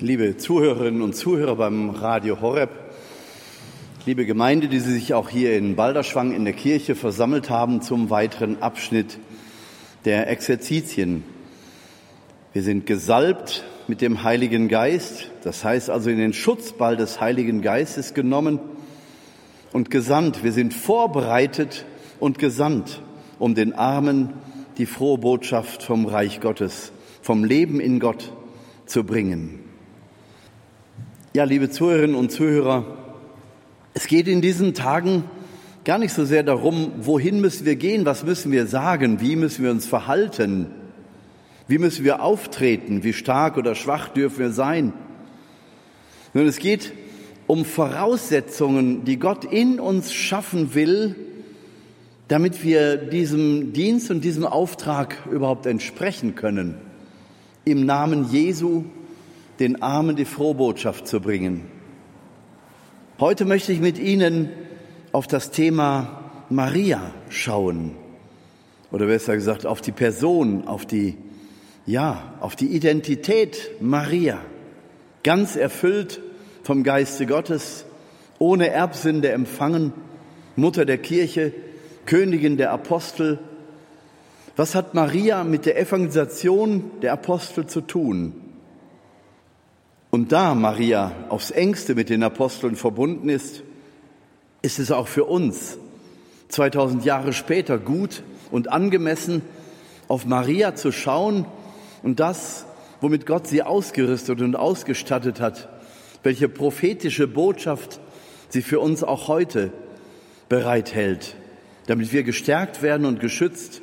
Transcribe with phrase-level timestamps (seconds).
[0.00, 2.70] liebe Zuhörerinnen und Zuhörer beim Radio Horeb,
[4.06, 8.10] liebe Gemeinde, die Sie sich auch hier in Balderschwang in der Kirche versammelt haben zum
[8.10, 9.18] weiteren Abschnitt
[10.04, 11.22] der Exerzitien.
[12.52, 17.62] Wir sind gesalbt mit dem Heiligen Geist, das heißt also in den Schutzball des Heiligen
[17.62, 18.58] Geistes genommen
[19.72, 20.42] und gesandt.
[20.42, 21.84] Wir sind vorbereitet
[22.18, 23.00] und gesandt,
[23.38, 24.30] um den Armen
[24.76, 26.90] die frohe Botschaft vom Reich Gottes,
[27.22, 28.32] vom Leben in Gott
[28.86, 29.63] zu bringen.
[31.36, 32.84] Ja, liebe Zuhörerinnen und Zuhörer,
[33.92, 35.24] es geht in diesen Tagen
[35.82, 39.64] gar nicht so sehr darum, wohin müssen wir gehen, was müssen wir sagen, wie müssen
[39.64, 40.68] wir uns verhalten,
[41.66, 44.92] wie müssen wir auftreten, wie stark oder schwach dürfen wir sein.
[46.32, 46.92] Sondern es geht
[47.48, 51.16] um Voraussetzungen, die Gott in uns schaffen will,
[52.28, 56.76] damit wir diesem Dienst und diesem Auftrag überhaupt entsprechen können,
[57.64, 58.84] im Namen Jesu
[59.60, 61.66] den Armen die Frohbotschaft zu bringen.
[63.20, 64.50] Heute möchte ich mit Ihnen
[65.12, 66.20] auf das Thema
[66.50, 67.92] Maria schauen.
[68.90, 71.16] Oder besser gesagt, auf die Person, auf die,
[71.86, 74.38] ja, auf die Identität Maria.
[75.22, 76.20] Ganz erfüllt
[76.62, 77.84] vom Geiste Gottes,
[78.38, 79.92] ohne Erbsünde empfangen,
[80.56, 81.52] Mutter der Kirche,
[82.06, 83.38] Königin der Apostel.
[84.56, 88.43] Was hat Maria mit der Evangelisation der Apostel zu tun?
[90.14, 93.64] Und da Maria aufs engste mit den Aposteln verbunden ist,
[94.62, 95.76] ist es auch für uns
[96.50, 99.42] 2000 Jahre später gut und angemessen,
[100.06, 101.46] auf Maria zu schauen
[102.04, 102.64] und das,
[103.00, 105.68] womit Gott sie ausgerüstet und ausgestattet hat,
[106.22, 107.98] welche prophetische Botschaft
[108.50, 109.72] sie für uns auch heute
[110.48, 111.34] bereithält,
[111.88, 113.82] damit wir gestärkt werden und geschützt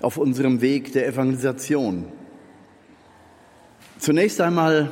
[0.00, 2.06] auf unserem Weg der Evangelisation.
[3.98, 4.90] Zunächst einmal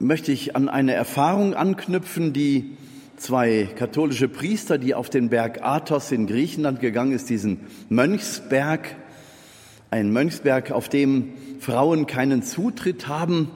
[0.00, 2.76] möchte ich an eine Erfahrung anknüpfen, die
[3.16, 8.96] zwei katholische Priester, die auf den Berg Athos in Griechenland gegangen ist, diesen Mönchsberg,
[9.90, 13.50] ein Mönchsberg, auf dem Frauen keinen Zutritt haben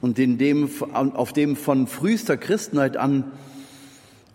[0.00, 3.30] und in dem, auf dem von frühester Christenheit an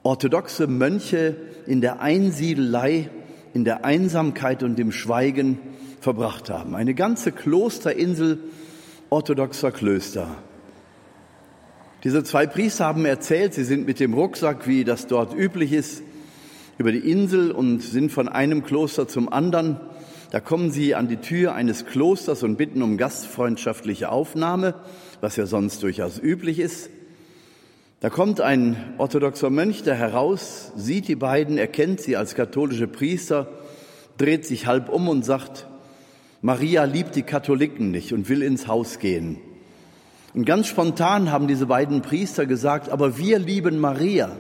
[0.04, 1.36] orthodoxe Mönche
[1.68, 3.10] in der Einsiedelei,
[3.54, 5.60] in der Einsamkeit und dem Schweigen
[6.00, 6.76] verbracht haben.
[6.76, 8.40] Eine ganze Klosterinsel
[9.10, 10.38] orthodoxer Klöster.
[12.06, 16.04] Diese zwei Priester haben erzählt, sie sind mit dem Rucksack, wie das dort üblich ist,
[16.78, 19.80] über die Insel und sind von einem Kloster zum anderen.
[20.30, 24.76] Da kommen sie an die Tür eines Klosters und bitten um gastfreundschaftliche Aufnahme,
[25.20, 26.92] was ja sonst durchaus üblich ist.
[28.02, 33.48] Da kommt ein orthodoxer Mönch da heraus, sieht die beiden, erkennt sie als katholische Priester,
[34.20, 35.66] dreht sich halb um und sagt,
[36.44, 39.40] Maria liebt die Katholiken nicht und will ins Haus gehen.
[40.36, 44.36] Und ganz spontan haben diese beiden Priester gesagt, aber wir lieben Maria.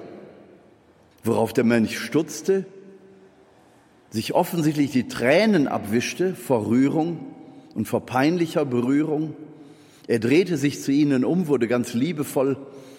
[1.24, 2.66] Worauf der Mönch stutzte,
[4.10, 7.20] sich offensichtlich die Tränen abwischte vor Rührung
[7.76, 9.36] und vor peinlicher Berührung.
[10.08, 12.58] Er drehte sich zu ihnen um, wurde ganz liebevoll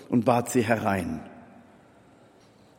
[0.09, 1.21] und bat sie herein.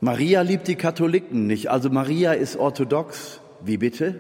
[0.02, 3.40] Maria liebt die Katholiken nicht, also Maria ist orthodox.
[3.64, 4.16] Wie bitte?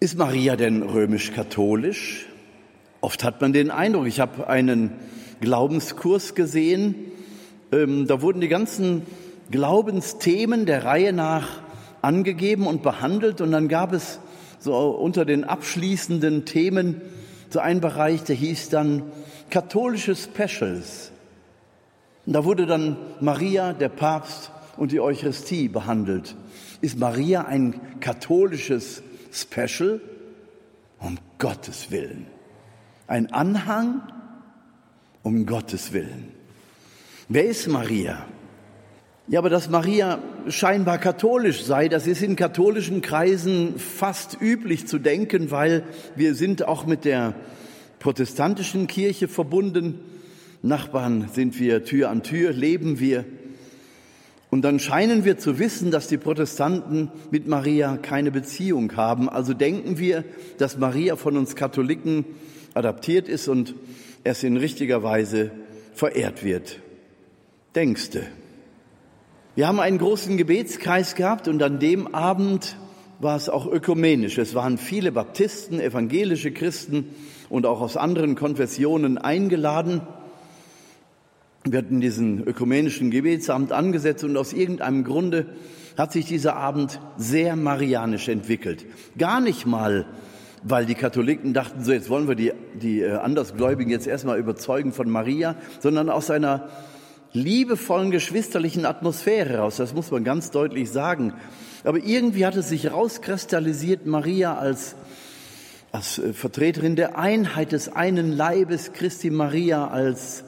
[0.00, 2.26] Ist Maria denn römisch-katholisch?
[3.04, 4.90] Oft hat man den Eindruck, ich habe einen
[5.42, 6.94] Glaubenskurs gesehen,
[7.70, 9.02] ähm, da wurden die ganzen
[9.50, 11.60] Glaubensthemen der Reihe nach
[12.00, 14.20] angegeben und behandelt und dann gab es
[14.58, 17.02] so unter den abschließenden Themen
[17.50, 19.02] so einen Bereich, der hieß dann
[19.50, 21.12] katholische Specials.
[22.24, 26.36] Und da wurde dann Maria, der Papst und die Eucharistie behandelt.
[26.80, 30.00] Ist Maria ein katholisches Special?
[31.00, 32.33] Um Gottes Willen
[33.06, 34.02] ein Anhang
[35.22, 36.32] um Gottes Willen.
[37.28, 38.26] Wer ist Maria?
[39.26, 44.98] Ja, aber dass Maria scheinbar katholisch sei, das ist in katholischen Kreisen fast üblich zu
[44.98, 45.84] denken, weil
[46.14, 47.34] wir sind auch mit der
[48.00, 50.00] protestantischen Kirche verbunden.
[50.60, 53.24] Nachbarn sind wir Tür an Tür, leben wir.
[54.50, 59.28] Und dann scheinen wir zu wissen, dass die Protestanten mit Maria keine Beziehung haben.
[59.28, 60.22] Also denken wir,
[60.58, 62.26] dass Maria von uns Katholiken
[62.74, 63.74] adaptiert ist und
[64.24, 65.52] es in richtiger Weise
[65.94, 66.80] verehrt wird.
[67.74, 68.22] Denkste.
[69.56, 72.76] Wir haben einen großen Gebetskreis gehabt und an dem Abend
[73.20, 74.38] war es auch ökumenisch.
[74.38, 77.10] Es waren viele Baptisten, evangelische Christen
[77.48, 80.02] und auch aus anderen Konfessionen eingeladen.
[81.64, 85.46] Wir hatten diesen ökumenischen Gebetsabend angesetzt und aus irgendeinem Grunde
[85.96, 88.84] hat sich dieser Abend sehr marianisch entwickelt.
[89.16, 90.06] Gar nicht mal
[90.64, 94.92] weil die Katholiken dachten, so jetzt wollen wir die, die äh, Andersgläubigen jetzt erstmal überzeugen
[94.92, 96.68] von Maria, sondern aus einer
[97.32, 99.76] liebevollen geschwisterlichen Atmosphäre heraus.
[99.76, 101.34] Das muss man ganz deutlich sagen.
[101.84, 104.96] Aber irgendwie hat es sich rauskristallisiert, Maria als,
[105.92, 110.44] als äh, Vertreterin der Einheit des einen Leibes, Christi Maria als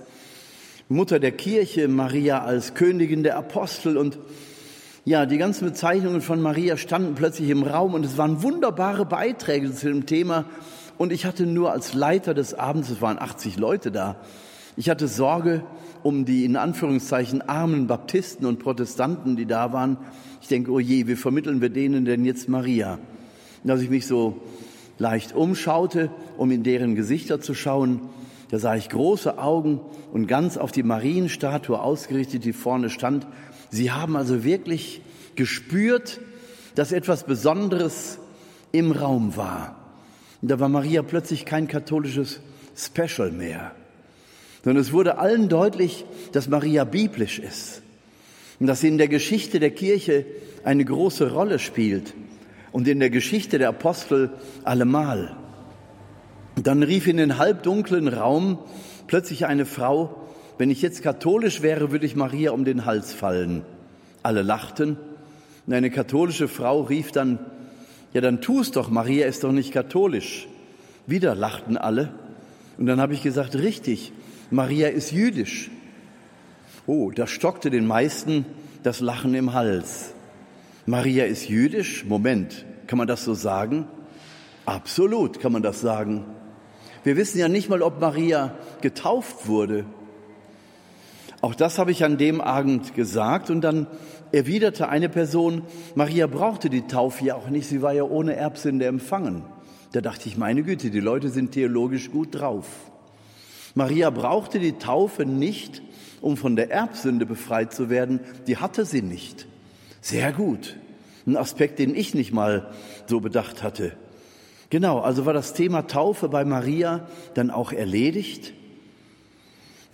[0.89, 4.19] Mutter der Kirche, Maria als Königin der Apostel und
[5.07, 9.73] ja, die ganzen Bezeichnungen von Maria standen plötzlich im Raum und es waren wunderbare Beiträge
[9.73, 10.47] zu dem Thema.
[10.99, 14.17] Und ich hatte nur als Leiter des Abends, es waren 80 Leute da,
[14.77, 15.63] ich hatte Sorge
[16.03, 19.97] um die in Anführungszeichen armen Baptisten und Protestanten, die da waren.
[20.43, 22.99] Ich denke, oh je, wie vermitteln wir denen denn jetzt Maria?
[23.63, 24.43] Und als ich mich so
[24.99, 28.01] leicht umschaute, um in deren Gesichter zu schauen,
[28.51, 29.81] da sah ich große Augen
[30.13, 33.27] und ganz auf die Marienstatue ausgerichtet, die vorne stand,
[33.77, 35.03] Sie haben also wirklich
[35.35, 36.21] gespürt,
[36.75, 38.19] dass etwas Besonderes
[38.73, 39.77] im Raum war.
[40.41, 42.41] Und da war Maria plötzlich kein katholisches
[42.75, 43.73] Special mehr,
[44.65, 47.83] sondern es wurde allen deutlich, dass Maria biblisch ist
[48.61, 50.25] und dass sie in der Geschichte der Kirche
[50.65, 52.15] eine große Rolle spielt
[52.73, 54.31] und in der Geschichte der Apostel
[54.65, 55.37] allemal.
[56.57, 58.59] Und dann rief in den halbdunklen Raum
[59.07, 60.26] plötzlich eine Frau,
[60.59, 63.63] wenn ich jetzt katholisch wäre, würde ich Maria um den Hals fallen.
[64.23, 64.97] Alle lachten.
[65.67, 67.39] Und eine katholische Frau rief dann,
[68.13, 70.49] ja, dann tu es doch, Maria ist doch nicht katholisch.
[71.07, 72.15] Wieder lachten alle.
[72.79, 74.13] Und dann habe ich gesagt, richtig,
[74.51, 75.71] Maria ist jüdisch.
[76.87, 78.47] Oh, da stockte den meisten
[78.83, 80.15] das Lachen im Hals.
[80.87, 82.05] Maria ist jüdisch?
[82.05, 83.87] Moment, kann man das so sagen?
[84.65, 86.25] Absolut kann man das sagen.
[87.03, 89.85] Wir wissen ja nicht mal, ob Maria getauft wurde.
[91.41, 93.87] Auch das habe ich an dem Abend gesagt und dann
[94.33, 95.63] erwiderte eine Person,
[95.95, 99.45] Maria brauchte die Taufe ja auch nicht, sie war ja ohne Erbsünde empfangen.
[99.93, 102.67] Da dachte ich, meine Güte, die Leute sind theologisch gut drauf.
[103.75, 105.83] Maria brauchte die Taufe nicht,
[106.21, 109.47] um von der Erbsünde befreit zu werden, die hatte sie nicht.
[110.01, 110.77] Sehr gut.
[111.27, 112.71] Ein Aspekt, den ich nicht mal
[113.07, 113.93] so bedacht hatte.
[114.71, 118.53] Genau, also war das Thema Taufe bei Maria dann auch erledigt.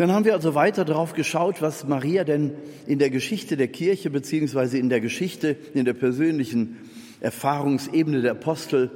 [0.03, 2.57] Dann haben wir also weiter darauf geschaut, was Maria denn
[2.89, 6.77] in der Geschichte der Kirche beziehungsweise in der Geschichte, in der persönlichen
[7.21, 8.91] Erfahrungsebene der Apostel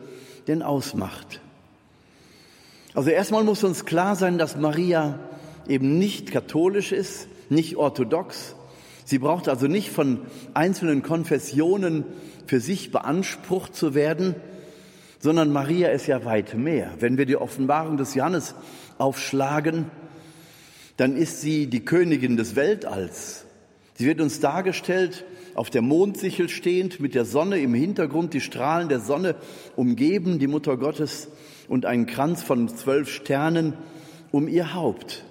[0.49, 1.41] denn ausmacht.
[2.93, 5.21] Also erstmal muss uns klar sein, dass Maria
[5.69, 8.57] eben nicht katholisch ist, nicht orthodox.
[9.05, 10.23] Sie braucht also nicht von
[10.55, 12.03] einzelnen Konfessionen
[12.49, 14.35] für sich beansprucht zu werden,
[15.21, 16.91] sondern Maria ist ja weit mehr.
[16.99, 18.57] Wenn wir die Offenbarung des Johannes
[18.99, 19.89] aufschlagen,
[20.97, 23.45] dann ist sie die Königin des Weltalls.
[23.95, 28.89] Sie wird uns dargestellt, auf der Mondsichel stehend, mit der Sonne im Hintergrund, die Strahlen
[28.89, 29.37] der Sonne
[29.75, 31.29] umgeben, die Mutter Gottes
[31.69, 33.73] und einen Kranz von zwölf Sternen
[34.33, 35.25] um ihr Haupt.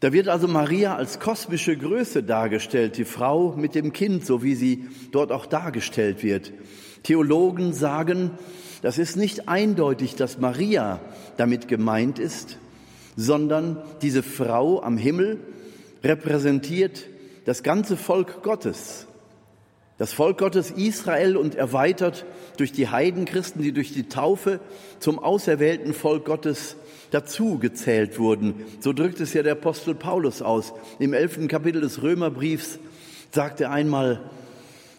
[0.00, 4.54] Da wird also Maria als kosmische Größe dargestellt, die Frau mit dem Kind, so wie
[4.54, 6.52] sie dort auch dargestellt wird.
[7.02, 8.32] Theologen sagen,
[8.82, 11.00] das ist nicht eindeutig, dass Maria
[11.36, 12.58] damit gemeint ist,
[13.20, 15.38] sondern diese Frau am Himmel
[16.02, 17.06] repräsentiert
[17.44, 19.06] das ganze Volk Gottes.
[19.98, 22.24] Das Volk Gottes Israel und erweitert
[22.56, 24.60] durch die Heidenchristen, die durch die Taufe
[25.00, 26.76] zum auserwählten Volk Gottes
[27.10, 28.54] dazu gezählt wurden.
[28.80, 30.72] So drückt es ja der Apostel Paulus aus.
[30.98, 32.78] Im elften Kapitel des Römerbriefs
[33.32, 34.30] sagt er einmal,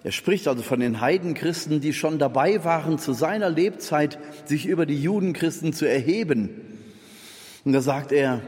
[0.04, 4.86] er spricht also von den Heidenchristen, die schon dabei waren, zu seiner Lebzeit sich über
[4.86, 6.81] die Judenchristen zu erheben.
[7.64, 8.42] Und da sagt er,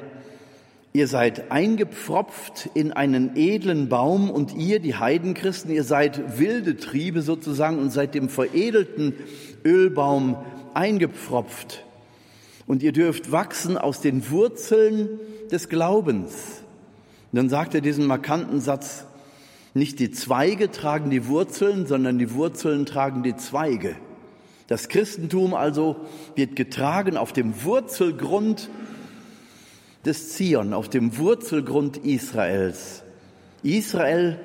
[0.94, 7.22] ihr seid eingepfropft in einen edlen Baum und ihr, die Heidenchristen, ihr seid wilde Triebe
[7.22, 9.14] sozusagen und seid dem veredelten
[9.66, 10.38] Ölbaum
[10.74, 11.84] eingepfropft.
[12.66, 15.20] Und ihr dürft wachsen aus den Wurzeln
[15.52, 16.64] des Glaubens.
[17.32, 19.06] Und dann sagt er diesen markanten Satz,
[19.74, 23.96] nicht die Zweige tragen die Wurzeln, sondern die Wurzeln tragen die Zweige.
[24.68, 25.98] Das Christentum also
[26.36, 28.70] wird getragen auf dem Wurzelgrund
[30.06, 33.04] des Zion, auf dem Wurzelgrund Israels.
[33.64, 34.40] Israel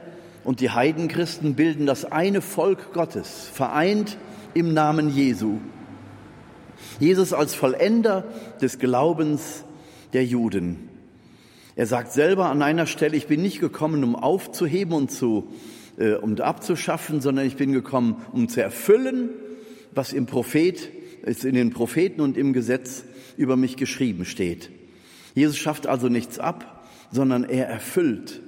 [0.45, 4.17] und die Heidenchristen bilden das eine Volk Gottes, vereint
[4.55, 5.59] im Namen Jesu.
[7.01, 8.25] Jesus als Vollender
[8.61, 9.65] des Glaubens
[10.13, 10.89] der Juden.
[11.77, 15.49] Er sagt selber an einer Stelle, ich bin nicht gekommen, um aufzuheben und zu,
[15.97, 19.31] äh, um abzuschaffen, sondern ich bin gekommen, um zu erfüllen,
[19.93, 20.91] was im Prophet,
[21.23, 23.05] ist in den Propheten und im Gesetz
[23.37, 24.71] über mich geschrieben steht.
[25.39, 28.41] Jesus schafft also nichts ab, sondern er erfüllt.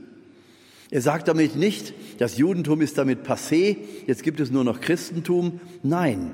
[0.91, 5.61] Er sagt damit nicht, das Judentum ist damit passé, jetzt gibt es nur noch Christentum.
[5.83, 6.33] Nein,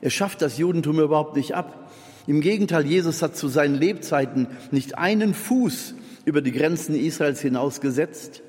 [0.00, 1.90] Er schafft das Judentum überhaupt nicht ab.
[2.28, 7.80] Im Gegenteil, Jesus hat zu seinen Lebzeiten nicht einen Fuß über die Grenzen Israels hinaus
[7.80, 8.42] gesetzt.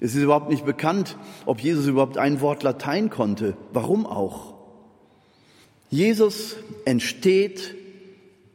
[0.00, 3.56] Es ist überhaupt nicht bekannt, ob Jesus überhaupt ein Wort Latein konnte.
[3.72, 4.54] Warum auch?
[5.90, 7.74] Jesus entsteht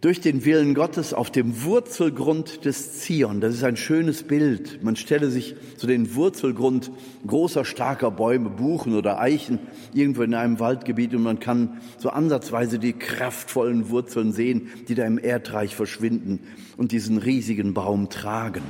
[0.04, 3.40] durch den Willen Gottes auf dem Wurzelgrund des Zion.
[3.40, 4.84] Das ist ein schönes Bild.
[4.84, 6.92] Man stelle sich so den Wurzelgrund
[7.26, 9.60] großer, starker Bäume, Buchen oder Eichen
[9.94, 15.06] irgendwo in einem Waldgebiet und man kann so ansatzweise die kraftvollen Wurzeln sehen, die da
[15.06, 16.42] im Erdreich verschwinden
[16.76, 18.64] und diesen riesigen Baum tragen.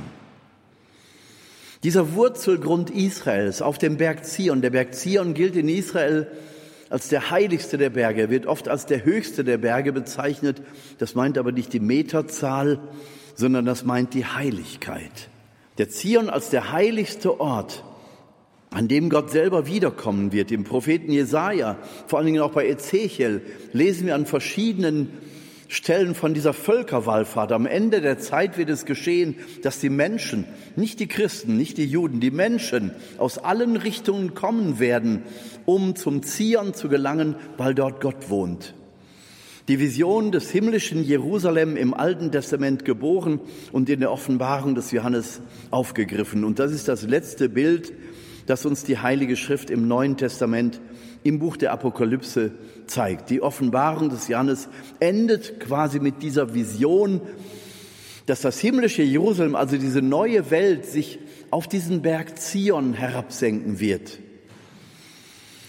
[1.82, 6.28] Dieser Wurzelgrund Israels auf dem Berg Zion, der Berg Zion gilt in Israel
[6.94, 8.20] als der heiligste der Berge.
[8.20, 10.62] Er wird oft als der höchste der Berge bezeichnet.
[10.98, 12.78] Das meint aber nicht die Meterzahl,
[13.34, 15.28] sondern das meint die Heiligkeit.
[15.78, 17.82] Der Zion als der heiligste Ort,
[18.70, 20.52] an dem Gott selber wiederkommen wird.
[20.52, 25.10] Im Propheten Jesaja, vor allen Dingen auch bei Ezechiel, lesen wir an verschiedenen
[25.68, 27.52] Stellen von dieser Völkerwallfahrt.
[27.52, 30.44] Am Ende der Zeit wird es geschehen, dass die Menschen,
[30.76, 35.22] nicht die Christen, nicht die Juden, die Menschen aus allen Richtungen kommen werden,
[35.64, 38.74] um zum Zion zu gelangen, weil dort Gott wohnt.
[39.68, 43.40] Die Vision des himmlischen Jerusalem im Alten Testament geboren
[43.72, 45.40] und in der Offenbarung des Johannes
[45.70, 46.44] aufgegriffen.
[46.44, 47.94] Und das ist das letzte Bild,
[48.44, 50.82] das uns die Heilige Schrift im Neuen Testament
[51.24, 52.52] im Buch der Apokalypse
[52.86, 53.30] zeigt.
[53.30, 54.68] Die Offenbarung des Johannes
[55.00, 57.20] endet quasi mit dieser Vision,
[58.26, 61.18] dass das himmlische Jerusalem, also diese neue Welt, sich
[61.50, 64.20] auf diesen Berg Zion herabsenken wird.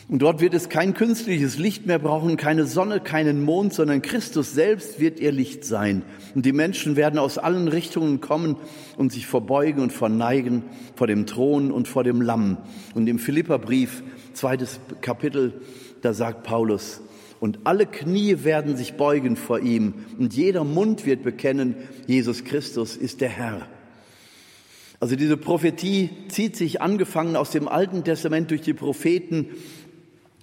[0.08, 4.54] Und dort wird es kein künstliches Licht mehr brauchen, keine Sonne, keinen Mond, sondern Christus
[4.54, 6.04] selbst wird ihr Licht sein.
[6.36, 8.58] Und die Menschen werden aus allen Richtungen kommen
[8.98, 10.64] und sich verbeugen und verneigen
[10.96, 12.58] vor dem Thron und vor dem Lamm.
[12.94, 15.54] Und im Philipperbrief zweites Kapitel,
[16.02, 17.02] da sagt Paulus,
[17.40, 21.76] und alle Knie werden sich beugen vor ihm und jeder Mund wird bekennen,
[22.08, 23.68] Jesus Christus ist der Herr.
[25.00, 29.50] Also diese Prophetie zieht sich angefangen aus dem Alten Testament durch die Propheten,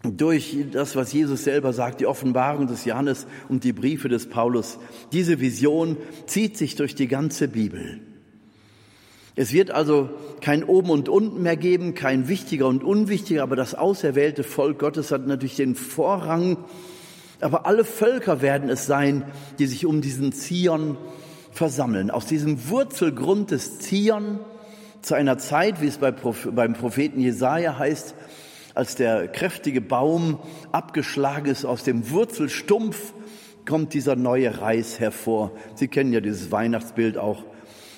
[0.03, 4.79] durch das, was Jesus selber sagt, die Offenbarung des Johannes und die Briefe des Paulus.
[5.13, 8.01] Diese Vision zieht sich durch die ganze Bibel.
[9.35, 13.75] Es wird also kein Oben und Unten mehr geben, kein Wichtiger und Unwichtiger, aber das
[13.75, 16.59] auserwählte Volk Gottes hat natürlich den Vorrang.
[17.41, 19.25] Aber alle Völker werden es sein,
[19.59, 20.99] die sich um diesen Zion
[21.51, 22.11] versammeln.
[22.11, 24.41] Aus diesem Wurzelgrund des Zion
[25.01, 28.15] zu einer Zeit, wie es beim Propheten Jesaja heißt,
[28.75, 30.39] als der kräftige Baum
[30.71, 33.15] abgeschlagen ist aus dem Wurzelstumpf,
[33.67, 35.53] kommt dieser neue Reis hervor.
[35.75, 37.45] Sie kennen ja dieses Weihnachtsbild auch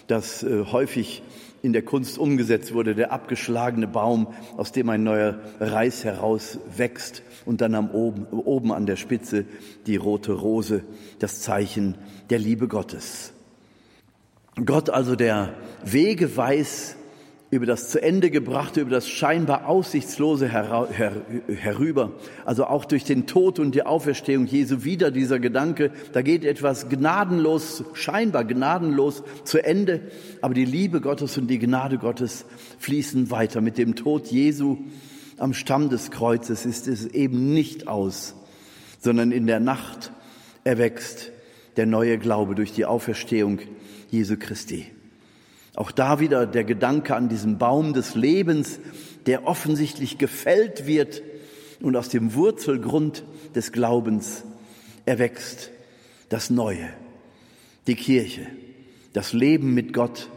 [0.07, 1.23] das äh, häufig
[1.63, 4.27] in der Kunst umgesetzt wurde, der abgeschlagene Baum,
[4.59, 9.47] aus dem ein neuer Reis heraus wächst und dann am oben, oben an der Spitze
[9.87, 10.83] die rote Rose,
[11.21, 11.95] das Zeichen
[12.29, 13.33] der Liebe Gottes.
[14.63, 16.97] Gott also, der Wege weiß,
[17.55, 21.13] über das zu Ende gebrachte, über das scheinbar Aussichtslose her, her,
[21.47, 22.13] herüber.
[22.45, 26.89] Also auch durch den Tod und die Auferstehung Jesu wieder dieser Gedanke, da geht etwas
[26.89, 30.03] gnadenlos, scheinbar gnadenlos zu Ende,
[30.41, 32.45] aber die Liebe Gottes und die Gnade Gottes
[32.79, 33.61] fließen weiter.
[33.61, 34.79] Mit dem Tod Jesu
[35.39, 38.35] am Stamm des Kreuzes ist es eben nicht aus,
[39.01, 40.13] sondern in der Nacht
[40.65, 41.31] erwächst
[41.77, 43.61] der neue Glaube durch die Auferstehung
[44.11, 44.94] Jesu Christi.
[45.75, 48.79] Auch da wieder der Gedanke an diesen Baum des Lebens,
[49.27, 51.23] der offensichtlich gefällt wird
[51.81, 54.45] und aus dem Wurzelgrund des Glaubens
[55.05, 55.71] erwächst
[56.29, 56.89] das Neue,
[57.87, 58.47] die Kirche,
[59.13, 60.29] das Leben mit Gott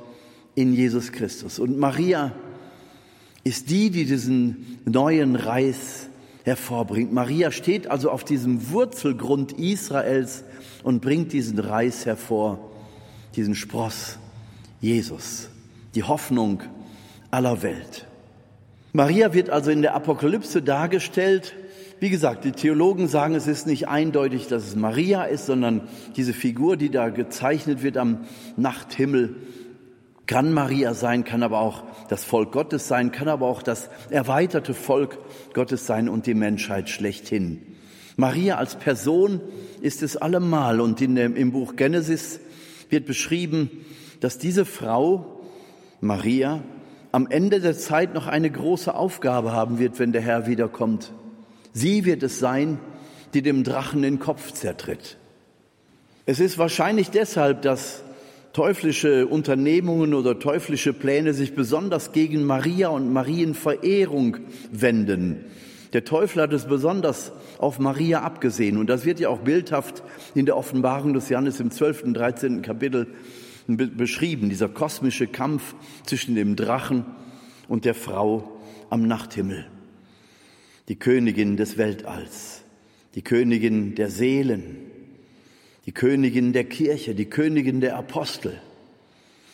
[0.55, 1.59] in Jesus Christus.
[1.59, 2.33] Und Maria
[3.43, 6.09] ist die, die diesen neuen Reis
[6.43, 7.13] hervorbringt.
[7.13, 10.43] Maria steht also auf diesem Wurzelgrund Israels
[10.83, 12.71] und bringt diesen Reis hervor,
[13.35, 14.17] diesen Spross
[14.79, 15.49] Jesus,
[15.95, 16.61] die Hoffnung
[17.31, 18.05] aller Welt.
[18.93, 21.53] Maria wird also in der Apokalypse dargestellt.
[21.99, 26.33] Wie gesagt, die Theologen sagen, es ist nicht eindeutig, dass es Maria ist, sondern diese
[26.33, 29.35] Figur, die da gezeichnet wird am Nachthimmel,
[30.27, 34.73] kann Maria sein, kann aber auch das Volk Gottes sein, kann aber auch das erweiterte
[34.73, 35.17] Volk
[35.53, 37.61] Gottes sein und die Menschheit schlechthin.
[38.17, 39.41] Maria als Person
[39.81, 42.39] ist es allemal und in dem, im Buch Genesis
[42.89, 43.69] wird beschrieben,
[44.19, 45.41] dass diese Frau,
[46.01, 46.61] Maria,
[47.11, 51.13] am Ende der Zeit noch eine große Aufgabe haben wird, wenn der Herr wiederkommt.
[51.73, 52.79] Sie wird es sein,
[53.33, 55.17] die dem Drachen den Kopf zertritt.
[56.25, 58.03] Es ist wahrscheinlich deshalb, dass
[58.53, 64.37] teuflische Unternehmungen oder teuflische Pläne sich besonders gegen Maria und Marienverehrung
[64.71, 65.45] wenden.
[65.93, 68.77] Der Teufel hat es besonders auf Maria abgesehen.
[68.77, 70.03] Und das wird ja auch bildhaft
[70.35, 72.03] in der Offenbarung des Johannes im 12.
[72.03, 72.61] und 13.
[72.61, 73.07] Kapitel
[73.67, 74.49] beschrieben.
[74.49, 77.05] Dieser kosmische Kampf zwischen dem Drachen
[77.67, 78.59] und der Frau
[78.89, 79.67] am Nachthimmel.
[80.87, 82.61] Die Königin des Weltalls,
[83.15, 84.77] die Königin der Seelen,
[85.85, 88.59] die Königin der Kirche, die Königin der Apostel.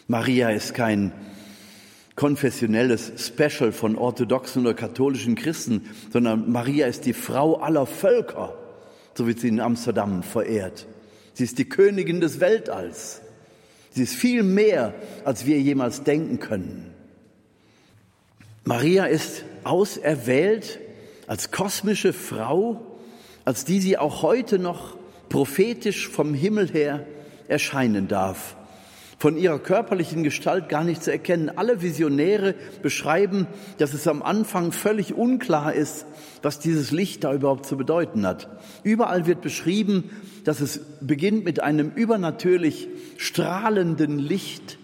[0.08, 1.12] Maria ist kein
[2.15, 8.55] konfessionelles Special von orthodoxen oder katholischen Christen, sondern Maria ist die Frau aller Völker,
[9.15, 10.86] so wird sie in Amsterdam verehrt.
[11.34, 13.23] Sie ist die Königin des Weltalls.
[13.94, 16.94] Sie ist viel mehr, als wir jemals denken können.
[18.64, 20.80] Maria ist auserwählt
[21.28, 22.82] als kosmische Frau,
[23.46, 24.98] als die sie auch heute noch
[25.30, 27.06] prophetisch vom Himmel her
[27.48, 28.56] erscheinen darf
[29.24, 31.50] von ihrer körperlichen Gestalt gar nicht zu erkennen.
[31.56, 36.06] Alle Visionäre beschreiben, dass es am Anfang völlig unklar ist,
[36.42, 38.50] was dieses Licht da überhaupt zu bedeuten hat.
[38.84, 40.10] Überall wird beschrieben,
[40.44, 44.77] dass es beginnt mit einem übernatürlich strahlenden Licht,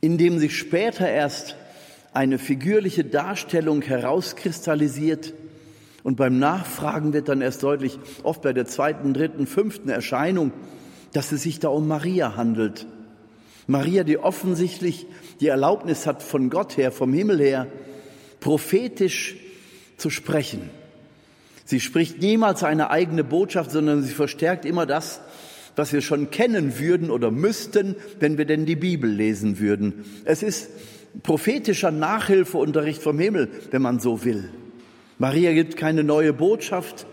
[0.00, 1.56] in dem sich später erst
[2.14, 5.34] eine figürliche Darstellung herauskristallisiert.
[6.04, 10.52] Und beim Nachfragen wird dann erst deutlich, oft bei der zweiten, dritten, fünften Erscheinung,
[11.12, 12.86] dass es sich da um Maria handelt.
[13.66, 15.06] Maria, die offensichtlich
[15.40, 17.66] die Erlaubnis hat von Gott her, vom Himmel her,
[18.40, 19.36] prophetisch
[19.96, 20.70] zu sprechen.
[21.64, 25.20] Sie spricht niemals eine eigene Botschaft, sondern sie verstärkt immer das,
[25.76, 30.04] was wir schon kennen würden oder müssten, wenn wir denn die Bibel lesen würden.
[30.24, 30.68] Es ist
[31.22, 34.50] prophetischer Nachhilfeunterricht vom Himmel, wenn man so will.
[35.18, 37.06] Maria gibt keine neue Botschaft,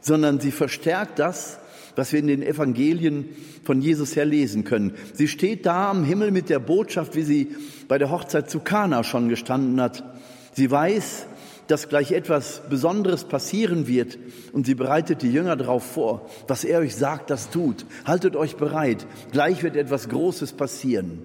[0.00, 1.58] sondern sie verstärkt das,
[1.96, 3.28] was wir in den Evangelien
[3.62, 4.94] von Jesus her lesen können.
[5.12, 7.48] Sie steht da am Himmel mit der Botschaft, wie sie
[7.88, 10.04] bei der Hochzeit zu Kana schon gestanden hat.
[10.52, 11.26] Sie weiß,
[11.66, 14.18] dass gleich etwas Besonderes passieren wird
[14.52, 16.28] und sie bereitet die Jünger darauf vor.
[16.46, 17.86] Was er euch sagt, das tut.
[18.04, 19.06] Haltet euch bereit.
[19.32, 21.20] Gleich wird etwas Großes passieren.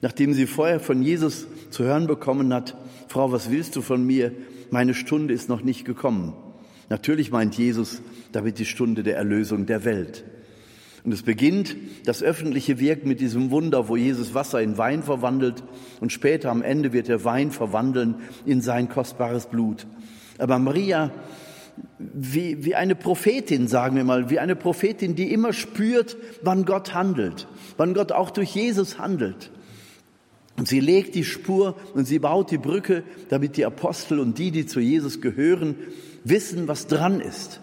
[0.00, 2.76] Nachdem sie vorher von Jesus zu hören bekommen hat,
[3.06, 4.32] Frau, was willst du von mir?
[4.70, 6.32] Meine Stunde ist noch nicht gekommen.
[6.88, 8.02] Natürlich meint Jesus
[8.32, 10.24] damit die Stunde der Erlösung der Welt.
[11.04, 15.62] Und es beginnt das öffentliche Wirken mit diesem Wunder, wo Jesus Wasser in Wein verwandelt
[16.00, 18.16] und später am Ende wird der Wein verwandeln
[18.46, 19.86] in sein kostbares Blut.
[20.38, 21.10] Aber Maria,
[21.98, 26.94] wie, wie eine Prophetin, sagen wir mal, wie eine Prophetin, die immer spürt, wann Gott
[26.94, 29.50] handelt, wann Gott auch durch Jesus handelt.
[30.56, 34.50] Und sie legt die Spur und sie baut die Brücke, damit die Apostel und die,
[34.52, 35.74] die zu Jesus gehören,
[36.24, 37.60] wissen, was dran ist.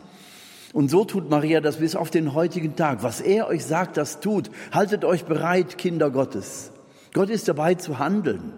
[0.74, 3.02] Und so tut Maria das bis auf den heutigen Tag.
[3.02, 4.52] Was er euch sagt, das tut.
[4.72, 6.72] Haltet euch bereit, Kinder Gottes.
[7.14, 8.54] Gott ist dabei zu handeln.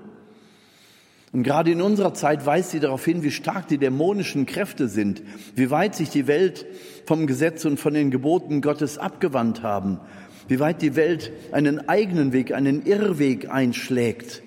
[1.31, 5.23] Und gerade in unserer Zeit weist sie darauf hin, wie stark die dämonischen Kräfte sind,
[5.55, 6.65] wie weit sich die Welt
[7.05, 10.01] vom Gesetz und von den Geboten Gottes abgewandt haben,
[10.49, 14.43] wie weit die Welt einen eigenen Weg, einen Irrweg einschlägt.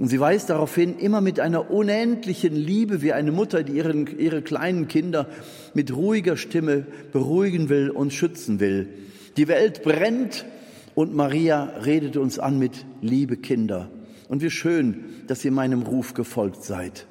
[0.00, 4.06] Und sie weist darauf hin, immer mit einer unendlichen Liebe, wie eine Mutter, die ihren,
[4.18, 5.28] ihre kleinen Kinder
[5.74, 8.88] mit ruhiger Stimme beruhigen will und schützen will.
[9.36, 10.46] Die Welt brennt
[10.94, 13.90] und Maria redet uns an mit Liebe Kinder.
[14.30, 17.06] Und wie schön, dass ihr meinem Ruf gefolgt seid.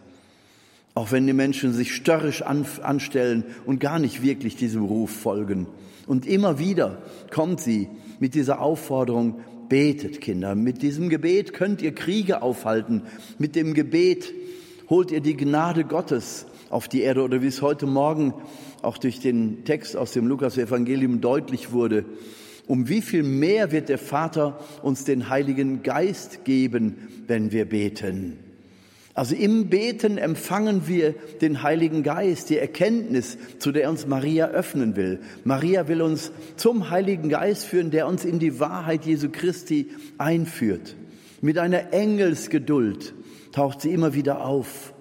[0.95, 5.67] Auch wenn die Menschen sich störrisch anstellen und gar nicht wirklich diesem Ruf folgen.
[6.07, 6.97] Und immer wieder
[7.29, 7.87] kommt sie
[8.19, 10.55] mit dieser Aufforderung, Betet, Kinder.
[10.55, 13.03] Mit diesem Gebet könnt ihr Kriege aufhalten.
[13.37, 14.33] Mit dem Gebet
[14.89, 18.33] holt ihr die Gnade Gottes auf die Erde oder wie es heute Morgen
[18.81, 22.05] auch durch den Text aus dem Lukas-Evangelium deutlich wurde.
[22.67, 28.48] Um wie viel mehr wird der Vater uns den Heiligen Geist geben, wenn wir beten?
[29.19, 34.95] Also im Beten empfangen wir den Heiligen Geist, die Erkenntnis, zu der uns Maria öffnen
[34.95, 35.19] will.
[35.43, 40.95] Maria will uns zum Heiligen Geist führen, der uns in die Wahrheit Jesu Christi einführt.
[41.41, 43.13] Mit einer Engelsgeduld
[43.51, 44.93] taucht sie immer wieder auf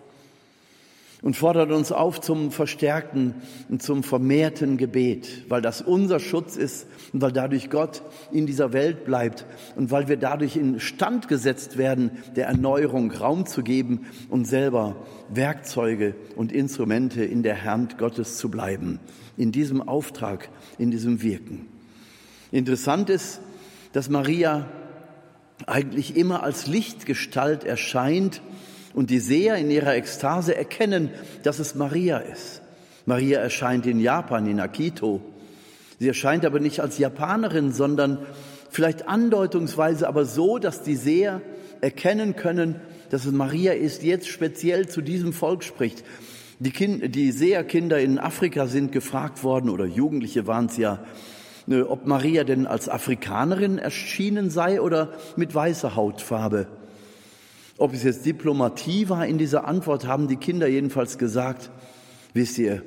[1.22, 3.34] und fordert uns auf zum verstärkten
[3.68, 8.72] und zum vermehrten Gebet, weil das unser Schutz ist und weil dadurch Gott in dieser
[8.72, 9.44] Welt bleibt
[9.76, 14.96] und weil wir dadurch in Stand gesetzt werden, der Erneuerung Raum zu geben und selber
[15.28, 19.00] Werkzeuge und Instrumente in der Hand Gottes zu bleiben,
[19.36, 21.66] in diesem Auftrag, in diesem Wirken.
[22.52, 23.40] Interessant ist,
[23.92, 24.68] dass Maria
[25.66, 28.40] eigentlich immer als Lichtgestalt erscheint,
[28.94, 31.10] und die Seher in ihrer Ekstase erkennen,
[31.42, 32.62] dass es Maria ist.
[33.06, 35.20] Maria erscheint in Japan, in Akito.
[35.98, 38.18] Sie erscheint aber nicht als Japanerin, sondern
[38.70, 41.40] vielleicht andeutungsweise aber so, dass die Seher
[41.80, 42.76] erkennen können,
[43.10, 46.04] dass es Maria ist, jetzt speziell zu diesem Volk spricht.
[46.60, 51.04] Die, kind, die Seherkinder in Afrika sind gefragt worden, oder Jugendliche waren es ja,
[51.68, 56.66] äh, ob Maria denn als Afrikanerin erschienen sei oder mit weißer Hautfarbe.
[57.78, 61.70] Ob es jetzt Diplomatie war in dieser Antwort, haben die Kinder jedenfalls gesagt,
[62.34, 62.82] wisst ihr,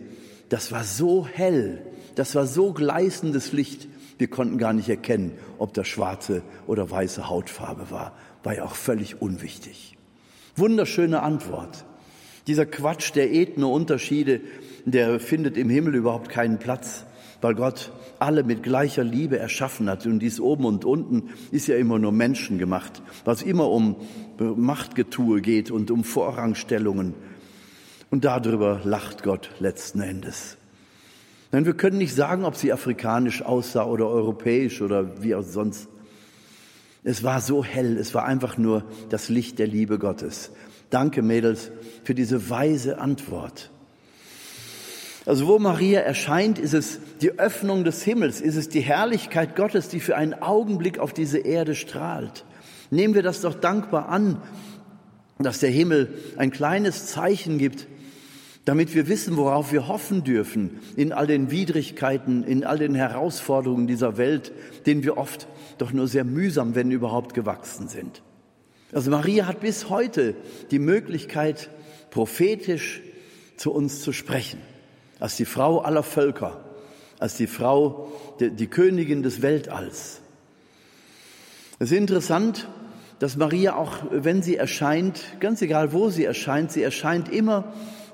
[0.49, 1.82] das war so hell,
[2.15, 7.30] das war so gleißendes Licht, wir konnten gar nicht erkennen, ob das schwarze oder weiße
[7.30, 8.13] Hautfarbe war.
[8.43, 9.97] War ja auch völlig unwichtig.
[10.56, 11.86] Wunderschöne Antwort.
[12.45, 14.41] Dieser Quatsch der Ethno-Unterschiede,
[14.86, 17.06] der findet im Himmel überhaupt keinen Platz,
[17.39, 20.06] weil Gott alle mit gleicher Liebe erschaffen hat.
[20.06, 23.95] Und dies oben und unten ist ja immer nur Menschen gemacht, was immer um
[24.43, 27.13] Machtgetue geht und um Vorrangstellungen.
[28.10, 30.58] Und darüber lacht Gott letzten Endes.
[31.51, 35.88] Nein, wir können nicht sagen, ob sie afrikanisch aussah oder europäisch oder wie auch sonst.
[37.04, 40.51] Es war so hell, es war einfach nur das Licht der Liebe Gottes.
[40.89, 41.71] Danke, Mädels,
[42.04, 43.69] für diese weise Antwort.
[45.25, 49.88] Also wo Maria erscheint, ist es die Öffnung des Himmels, ist es die Herrlichkeit Gottes,
[49.88, 52.43] die für einen Augenblick auf diese Erde strahlt.
[52.91, 54.41] Nehmen wir das doch dankbar an,
[55.39, 57.88] dass der Himmel ein kleines Zeichen gibt,
[58.65, 63.88] damit wir wissen, worauf wir hoffen dürfen in all den Widrigkeiten, in all den Herausforderungen
[63.88, 64.51] dieser Welt,
[64.86, 68.21] denen wir oft doch nur sehr mühsam, wenn überhaupt, gewachsen sind.
[68.91, 70.36] Also Maria hat bis heute
[70.69, 71.69] die Möglichkeit,
[72.12, 73.01] prophetisch
[73.56, 74.60] zu uns zu sprechen,
[75.19, 76.63] als die Frau aller Völker,
[77.19, 80.21] als die Frau, die, Königin des Weltalls.
[81.80, 82.67] Es ist interessant,
[83.21, 87.71] dass Maria auch, wenn sie erscheint, ganz egal wo sie erscheint, sie erscheint immer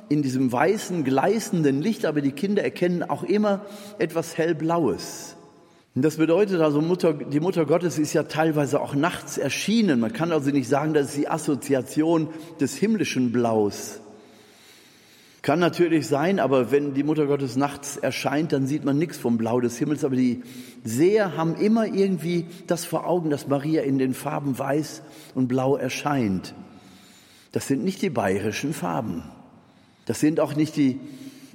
[0.09, 3.65] in diesem weißen, gleißenden Licht, aber die Kinder erkennen auch immer
[3.99, 5.37] etwas hellblaues.
[5.95, 10.01] Und das bedeutet also, Mutter, die Mutter Gottes ist ja teilweise auch nachts erschienen.
[10.01, 12.27] Man kann also nicht sagen, das ist die Assoziation
[12.59, 14.01] des himmlischen Blaus.
[15.41, 19.37] Kann natürlich sein, aber wenn die Mutter Gottes nachts erscheint, dann sieht man nichts vom
[19.37, 20.03] Blau des Himmels.
[20.03, 20.41] Aber die
[20.83, 25.03] Seher haben immer irgendwie das vor Augen, dass Maria in den Farben weiß
[25.35, 26.53] und blau erscheint.
[27.51, 29.23] Das sind nicht die bayerischen Farben.
[30.05, 30.99] Das sind auch nicht die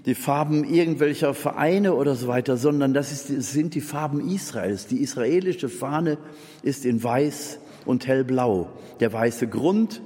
[0.06, 4.86] die Farben irgendwelcher Vereine oder so weiter, sondern das, ist, das sind die Farben Israels.
[4.86, 6.18] Die israelische Fahne
[6.62, 8.70] ist in weiß und hellblau.
[9.00, 10.02] Der weiße Grund,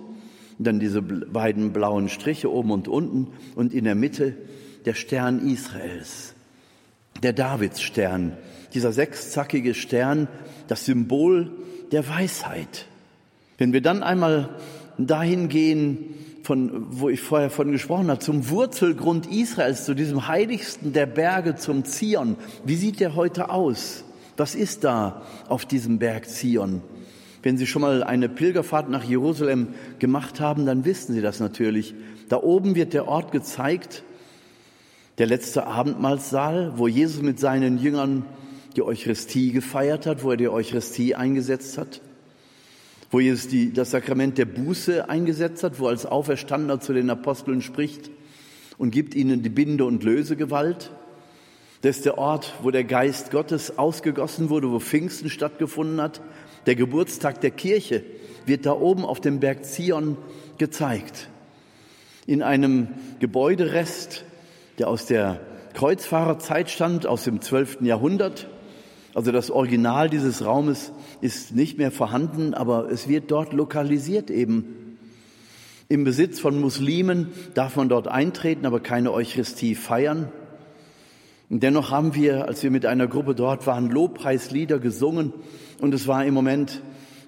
[0.59, 4.37] dann diese beiden blauen Striche oben und unten und in der Mitte
[4.85, 6.35] der Stern Israels.
[7.23, 8.37] Der Davidsstern,
[8.75, 10.29] dieser sechszackige Stern,
[10.69, 11.51] das Symbol
[11.93, 12.87] der Weisheit.
[13.59, 14.51] Wenn wir dann einmal
[14.99, 20.93] dahin gehen, von, wo ich vorher von gesprochen habe, zum Wurzelgrund Israels, zu diesem heiligsten
[20.93, 22.37] der Berge, zum Zion.
[22.65, 24.05] Wie sieht der heute aus?
[24.37, 26.83] Was ist da auf diesem Berg Zion?
[27.47, 29.69] Wenn Sie schon mal eine Pilgerfahrt nach Jerusalem
[30.01, 31.95] gemacht haben, dann wissen Sie das natürlich.
[32.29, 34.03] Da oben wird der Ort gezeigt,
[35.19, 38.25] der letzte Abendmahlsaal, wo Jesus mit seinen Jüngern
[38.75, 42.01] die Eucharistie gefeiert hat, wo er die Eucharistie eingesetzt hat
[43.13, 47.63] wo Jesus die, das Sakrament der Buße eingesetzt hat, wo als Auferstandener zu den Aposteln
[47.63, 48.11] spricht
[48.77, 50.91] und gibt ihnen die Binde- und Lösegewalt.
[51.83, 56.21] Das ist der Ort, wo der Geist Gottes ausgegossen wurde, wo Pfingsten stattgefunden hat.
[56.67, 58.03] Der Geburtstag der Kirche
[58.45, 60.17] wird da oben auf dem Berg Zion
[60.59, 61.29] gezeigt.
[62.27, 62.89] In einem
[63.21, 64.25] Gebäuderest,
[64.79, 65.41] der aus der
[65.75, 67.83] Kreuzfahrerzeit stammt, aus dem 12.
[67.83, 68.49] Jahrhundert,
[69.15, 74.99] also das Original dieses Raumes ist nicht mehr vorhanden, aber es wird dort lokalisiert eben.
[75.89, 80.33] Im Besitz von Muslimen darf man dort eintreten, aber keine Eucharistie feiern.
[81.49, 85.33] Und dennoch haben wir, als wir mit einer Gruppe dort waren, Lobpreislieder gesungen
[85.81, 86.83] und es war im Moment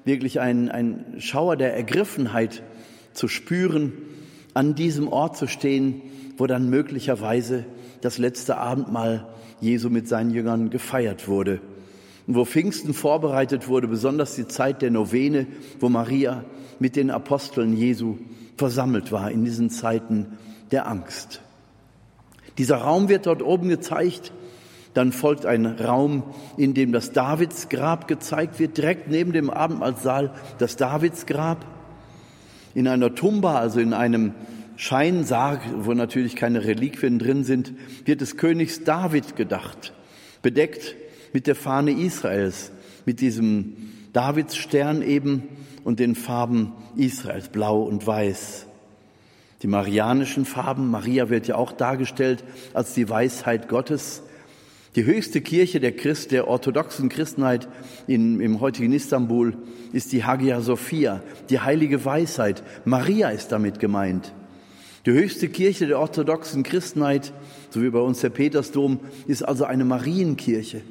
[0.04, 2.62] wirklich ein, ein Schauer der Ergriffenheit
[3.12, 3.92] zu spüren,
[4.54, 6.02] an diesem Ort zu stehen,
[6.37, 7.64] wo dann möglicherweise
[8.00, 9.28] das letzte Abendmahl
[9.61, 11.61] Jesu mit seinen Jüngern gefeiert wurde
[12.26, 15.46] und wo Pfingsten vorbereitet wurde, besonders die Zeit der Novene,
[15.81, 16.44] wo Maria
[16.78, 18.18] mit den Aposteln Jesu
[18.57, 20.38] versammelt war in diesen Zeiten
[20.70, 21.40] der Angst.
[22.59, 24.33] Dieser Raum wird dort oben gezeigt.
[24.94, 26.25] Dann folgt ein Raum,
[26.57, 31.64] in dem das Davidsgrab gezeigt wird, direkt neben dem Abendmahlsaal das Davidsgrab.
[32.75, 34.35] In einer Tumba, also in einem
[34.77, 37.73] Scheinsarg, wo natürlich keine Reliquien drin sind,
[38.05, 39.92] wird des Königs David gedacht,
[40.42, 40.97] bedeckt
[41.33, 42.71] mit der Fahne Israels,
[43.05, 43.77] mit diesem
[44.12, 45.44] Davidsstern eben
[45.85, 48.67] und den Farben Israels, blau und weiß.
[49.62, 52.44] Die marianischen Farben, Maria wird ja auch dargestellt
[52.75, 54.23] als die Weisheit Gottes.
[54.94, 57.68] Die höchste Kirche der Christ, der orthodoxen Christenheit
[58.07, 59.57] in, im heutigen Istanbul
[59.92, 62.62] ist die Hagia Sophia, die heilige Weisheit.
[62.85, 64.33] Maria ist damit gemeint.
[65.07, 67.33] Die höchste Kirche der orthodoxen Christenheit,
[67.71, 70.83] so wie bei uns der Petersdom, ist also eine Marienkirche.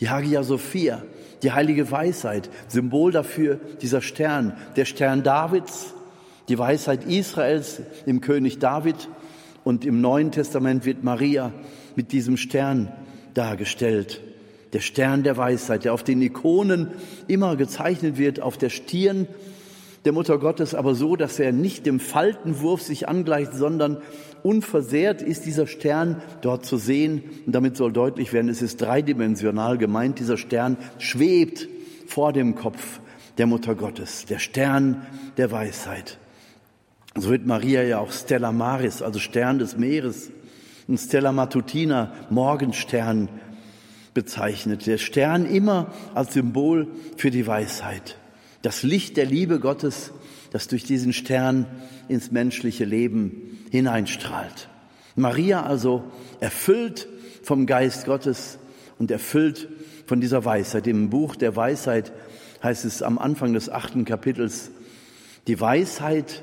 [0.00, 1.02] Die Hagia Sophia,
[1.42, 5.94] die heilige Weisheit, Symbol dafür dieser Stern, der Stern Davids,
[6.48, 9.08] die Weisheit Israels im König David
[9.64, 11.52] und im Neuen Testament wird Maria
[11.94, 12.92] mit diesem Stern
[13.34, 14.22] dargestellt.
[14.72, 16.88] Der Stern der Weisheit, der auf den Ikonen
[17.26, 19.26] immer gezeichnet wird, auf der Stirn
[20.04, 23.98] der Mutter Gottes, aber so, dass er nicht dem Faltenwurf sich angleicht, sondern
[24.42, 27.22] unversehrt ist dieser Stern dort zu sehen.
[27.46, 30.18] Und damit soll deutlich werden, es ist dreidimensional gemeint.
[30.18, 31.68] Dieser Stern schwebt
[32.06, 33.00] vor dem Kopf
[33.38, 35.06] der Mutter Gottes, der Stern
[35.36, 36.18] der Weisheit.
[37.16, 40.30] So wird Maria ja auch Stella Maris, also Stern des Meeres,
[40.86, 43.28] und Stella Matutina, Morgenstern
[44.14, 44.86] bezeichnet.
[44.86, 48.16] Der Stern immer als Symbol für die Weisheit.
[48.62, 50.12] Das Licht der Liebe Gottes,
[50.50, 51.66] das durch diesen Stern
[52.08, 54.68] ins menschliche Leben hineinstrahlt.
[55.14, 56.04] Maria also
[56.40, 57.08] erfüllt
[57.42, 58.58] vom Geist Gottes
[58.98, 59.68] und erfüllt
[60.06, 60.86] von dieser Weisheit.
[60.86, 62.12] Im Buch der Weisheit
[62.62, 64.70] heißt es am Anfang des achten Kapitels,
[65.46, 66.42] die Weisheit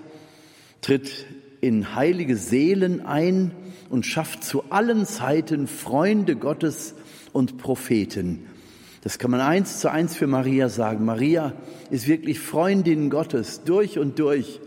[0.86, 1.26] tritt
[1.62, 3.50] in heilige Seelen ein
[3.90, 6.94] und schafft zu allen Zeiten Freunde Gottes
[7.34, 8.46] und Propheten.
[9.02, 11.04] Das kann man eins zu eins für Maria sagen.
[11.04, 11.54] Maria
[11.90, 14.60] ist wirklich Freundin Gottes durch und durch.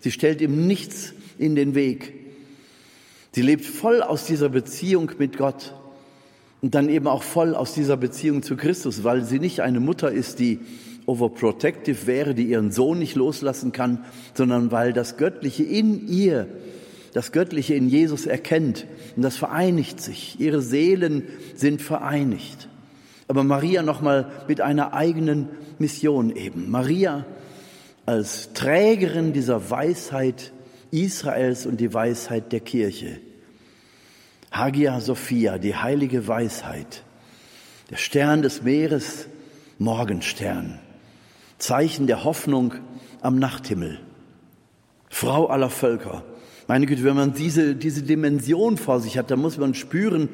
[0.00, 2.14] Sie stellt ihm nichts in den Weg.
[3.30, 5.76] Sie lebt voll aus dieser Beziehung mit Gott
[6.62, 10.10] und dann eben auch voll aus dieser Beziehung zu Christus, weil sie nicht eine Mutter
[10.10, 10.58] ist, die
[11.10, 16.46] overprotective wäre, die ihren Sohn nicht loslassen kann, sondern weil das Göttliche in ihr,
[17.12, 20.38] das Göttliche in Jesus erkennt und das vereinigt sich.
[20.38, 21.24] Ihre Seelen
[21.56, 22.68] sind vereinigt.
[23.26, 26.70] Aber Maria nochmal mit einer eigenen Mission eben.
[26.70, 27.26] Maria
[28.06, 30.52] als Trägerin dieser Weisheit
[30.90, 33.20] Israels und die Weisheit der Kirche.
[34.50, 37.04] Hagia Sophia, die heilige Weisheit.
[37.90, 39.26] Der Stern des Meeres,
[39.78, 40.78] Morgenstern.
[41.60, 42.74] Zeichen der Hoffnung
[43.20, 44.00] am Nachthimmel.
[45.08, 46.24] Frau aller Völker.
[46.66, 50.28] Meine Güte, wenn man diese, diese Dimension vor sich hat, dann muss man spüren,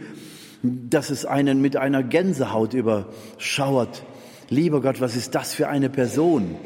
[0.63, 4.05] dass es einen mit einer Gänsehaut überschauert.
[4.49, 6.57] Lieber Gott, was ist das für eine Person?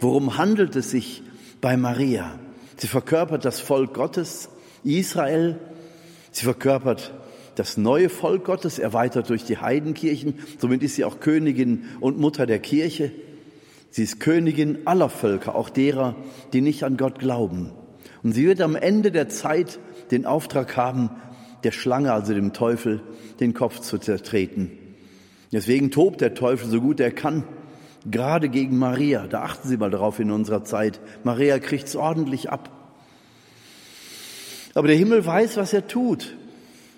[0.00, 1.22] Worum handelt es sich
[1.60, 2.38] bei Maria?
[2.76, 4.48] Sie verkörpert das Volk Gottes,
[4.82, 5.58] Israel.
[6.30, 7.12] Sie verkörpert
[7.54, 10.34] das neue Volk Gottes, erweitert durch die Heidenkirchen.
[10.58, 13.12] Somit ist sie auch Königin und Mutter der Kirche.
[13.94, 16.16] Sie ist Königin aller Völker, auch derer,
[16.52, 17.70] die nicht an Gott glauben.
[18.24, 19.78] Und sie wird am Ende der Zeit
[20.10, 21.10] den Auftrag haben,
[21.62, 23.02] der Schlange, also dem Teufel,
[23.38, 24.72] den Kopf zu zertreten.
[25.52, 27.44] Deswegen tobt der Teufel so gut er kann,
[28.10, 29.28] gerade gegen Maria.
[29.28, 30.98] Da achten Sie mal darauf in unserer Zeit.
[31.22, 32.70] Maria kriegt's ordentlich ab.
[34.74, 36.36] Aber der Himmel weiß, was er tut.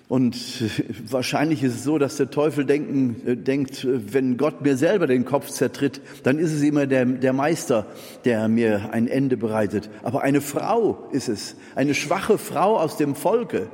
[0.07, 0.63] Und
[1.11, 5.25] wahrscheinlich ist es so, dass der Teufel denken, äh, denkt, wenn Gott mir selber den
[5.25, 7.85] Kopf zertritt, dann ist es immer der, der Meister,
[8.23, 9.89] der mir ein Ende bereitet.
[10.03, 13.67] Aber eine Frau ist es, eine schwache Frau aus dem Volke,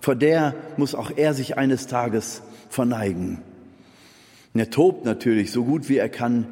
[0.00, 3.38] vor der muss auch er sich eines Tages verneigen.
[4.54, 6.46] Und er tobt natürlich so gut wie er kann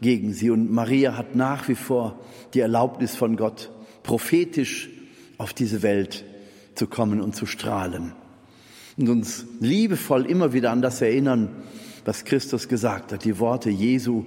[0.00, 0.50] gegen sie.
[0.50, 2.20] Und Maria hat nach wie vor
[2.54, 3.72] die Erlaubnis von Gott,
[4.04, 4.88] prophetisch
[5.36, 6.24] auf diese Welt
[6.76, 8.12] zu kommen und zu strahlen
[8.98, 11.50] und uns liebevoll immer wieder an das erinnern,
[12.04, 14.24] was Christus gesagt hat, die Worte Jesu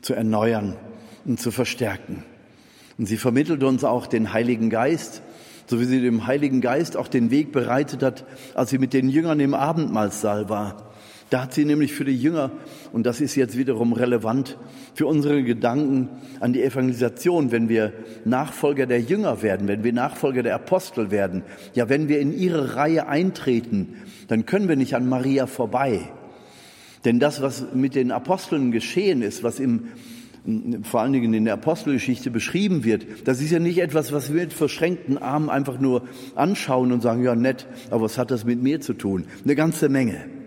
[0.00, 0.76] zu erneuern
[1.24, 2.24] und zu verstärken.
[2.98, 5.22] Und sie vermittelt uns auch den Heiligen Geist,
[5.66, 9.08] so wie sie dem Heiligen Geist auch den Weg bereitet hat, als sie mit den
[9.08, 10.89] Jüngern im Abendmahlsaal war.
[11.30, 12.50] Da hat sie nämlich für die Jünger,
[12.92, 14.58] und das ist jetzt wiederum relevant
[14.94, 16.08] für unsere Gedanken
[16.40, 17.92] an die Evangelisation, wenn wir
[18.24, 22.74] Nachfolger der Jünger werden, wenn wir Nachfolger der Apostel werden, ja, wenn wir in ihre
[22.74, 23.94] Reihe eintreten,
[24.26, 26.00] dann können wir nicht an Maria vorbei.
[27.04, 29.88] Denn das, was mit den Aposteln geschehen ist, was im
[30.84, 34.40] vor allen Dingen in der Apostelgeschichte beschrieben wird, das ist ja nicht etwas, was wir
[34.40, 38.62] mit verschränkten Armen einfach nur anschauen und sagen, ja nett, aber was hat das mit
[38.62, 39.26] mir zu tun?
[39.44, 40.39] Eine ganze Menge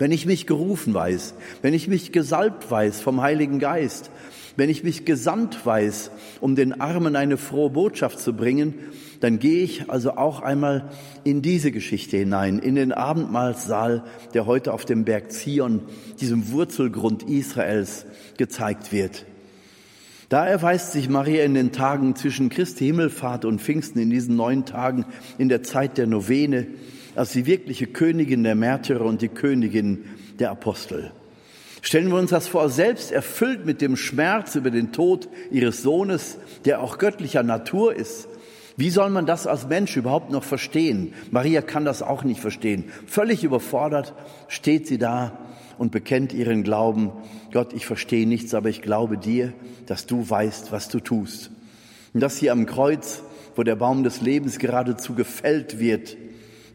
[0.00, 4.10] wenn ich mich gerufen weiß, wenn ich mich gesalbt weiß vom Heiligen Geist,
[4.56, 6.10] wenn ich mich gesandt weiß,
[6.40, 8.74] um den Armen eine frohe Botschaft zu bringen,
[9.20, 10.90] dann gehe ich also auch einmal
[11.22, 15.82] in diese Geschichte hinein, in den Abendmahlsaal, der heute auf dem Berg Zion,
[16.18, 18.06] diesem Wurzelgrund Israels,
[18.38, 19.26] gezeigt wird.
[20.30, 24.64] Da erweist sich Maria in den Tagen zwischen Christi Himmelfahrt und Pfingsten, in diesen neun
[24.64, 25.04] Tagen,
[25.36, 26.68] in der Zeit der Novene,
[27.20, 30.06] als die wirkliche Königin der Märtyrer und die Königin
[30.38, 31.12] der Apostel.
[31.82, 36.38] Stellen wir uns das vor, selbst erfüllt mit dem Schmerz über den Tod ihres Sohnes,
[36.64, 38.26] der auch göttlicher Natur ist,
[38.78, 41.12] Wie soll man das als Mensch überhaupt noch verstehen?
[41.30, 42.84] Maria kann das auch nicht verstehen.
[43.04, 44.14] Völlig überfordert
[44.48, 45.36] steht sie da
[45.76, 47.12] und bekennt ihren Glauben.
[47.52, 49.52] Gott, ich verstehe nichts, aber ich glaube dir,
[49.84, 51.50] dass du weißt, was du tust.
[52.14, 53.22] Und das hier am Kreuz,
[53.54, 56.16] wo der Baum des Lebens geradezu gefällt wird,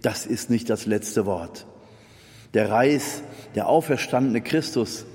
[0.05, 1.65] das ist nicht das letzte Wort.
[2.53, 3.23] Der Reis,
[3.55, 5.05] der auferstandene Christus,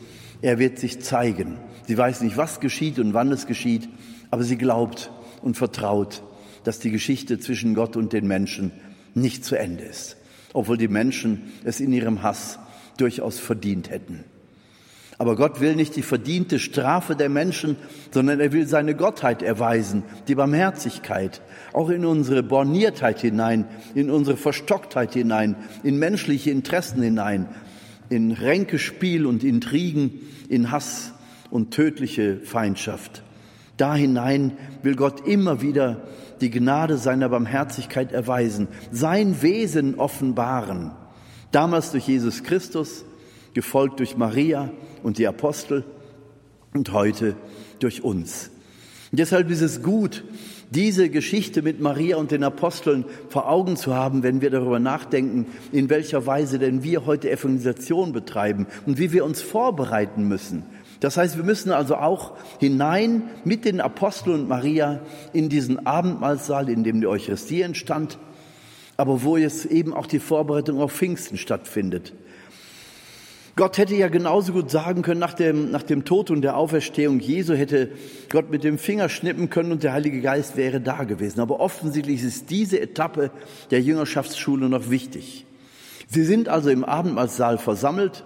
[0.42, 1.58] er wird sich zeigen.
[1.86, 3.88] Sie weiß nicht, was geschieht und wann es geschieht,
[4.30, 6.22] aber sie glaubt und vertraut,
[6.64, 8.72] dass die Geschichte zwischen Gott und den Menschen
[9.14, 10.16] nicht zu Ende ist,
[10.52, 12.58] obwohl die Menschen es in ihrem Hass
[12.96, 14.24] durchaus verdient hätten.
[15.20, 17.76] Aber Gott will nicht die verdiente Strafe der Menschen,
[18.10, 21.42] sondern er will seine Gottheit erweisen, die Barmherzigkeit,
[21.74, 27.48] auch in unsere Borniertheit hinein, in unsere Verstocktheit hinein, in menschliche Interessen hinein,
[28.08, 31.12] in Ränkespiel und Intrigen, in Hass
[31.50, 33.22] und tödliche Feindschaft.
[33.76, 36.00] Da hinein will Gott immer wieder
[36.40, 40.92] die Gnade seiner Barmherzigkeit erweisen, sein Wesen offenbaren.
[41.52, 43.04] Damals durch Jesus Christus,
[43.54, 44.70] gefolgt durch Maria
[45.02, 45.84] und die Apostel
[46.72, 47.36] und heute
[47.78, 48.50] durch uns.
[49.10, 50.24] Und deshalb ist es gut,
[50.70, 55.46] diese Geschichte mit Maria und den Aposteln vor Augen zu haben, wenn wir darüber nachdenken,
[55.72, 60.62] in welcher Weise denn wir heute Evangelisation betreiben und wie wir uns vorbereiten müssen.
[61.00, 65.00] Das heißt, wir müssen also auch hinein mit den Aposteln und Maria
[65.32, 68.18] in diesen Abendmahlsaal, in dem die Eucharistie entstand,
[68.96, 72.12] aber wo jetzt eben auch die Vorbereitung auf Pfingsten stattfindet.
[73.56, 77.18] Gott hätte ja genauso gut sagen können, nach dem, nach dem Tod und der Auferstehung
[77.20, 77.90] Jesu hätte
[78.30, 81.40] Gott mit dem Finger schnippen können und der Heilige Geist wäre da gewesen.
[81.40, 83.30] Aber offensichtlich ist diese Etappe
[83.70, 85.46] der Jüngerschaftsschule noch wichtig.
[86.06, 88.24] Sie sind also im Abendmahlsaal versammelt,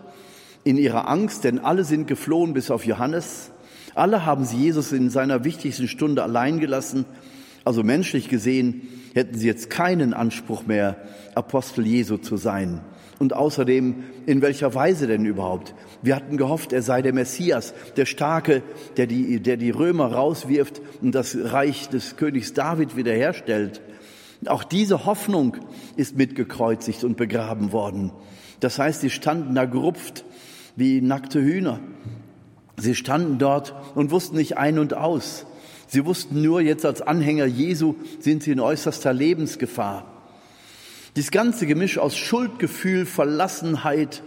[0.63, 3.51] in ihrer Angst, denn alle sind geflohen bis auf Johannes.
[3.95, 7.05] Alle haben sie Jesus in seiner wichtigsten Stunde allein gelassen.
[7.65, 10.97] Also menschlich gesehen hätten sie jetzt keinen Anspruch mehr,
[11.35, 12.81] Apostel Jesu zu sein.
[13.25, 15.75] Und außerdem, in welcher Weise denn überhaupt?
[16.03, 18.63] Wir hatten gehofft, er sei der Messias, der Starke,
[18.99, 23.81] der die, der die Römer rauswirft und das Reich des Königs David wiederherstellt.
[24.45, 25.57] Auch diese Hoffnung
[25.97, 28.13] ist mitgekreuzigt und begraben worden.
[28.61, 30.27] Das heißt, sie standen da gerupft
[30.77, 31.81] wie nackte Hühner.
[32.77, 35.47] Sie standen dort und wussten nicht ein und aus.
[35.87, 40.14] Sie wussten nur, jetzt als Anhänger Jesu sind sie in äußerster Lebensgefahr.
[41.17, 44.25] Dieses ganze Gemisch aus Schuldgefühl, Verlassenheit,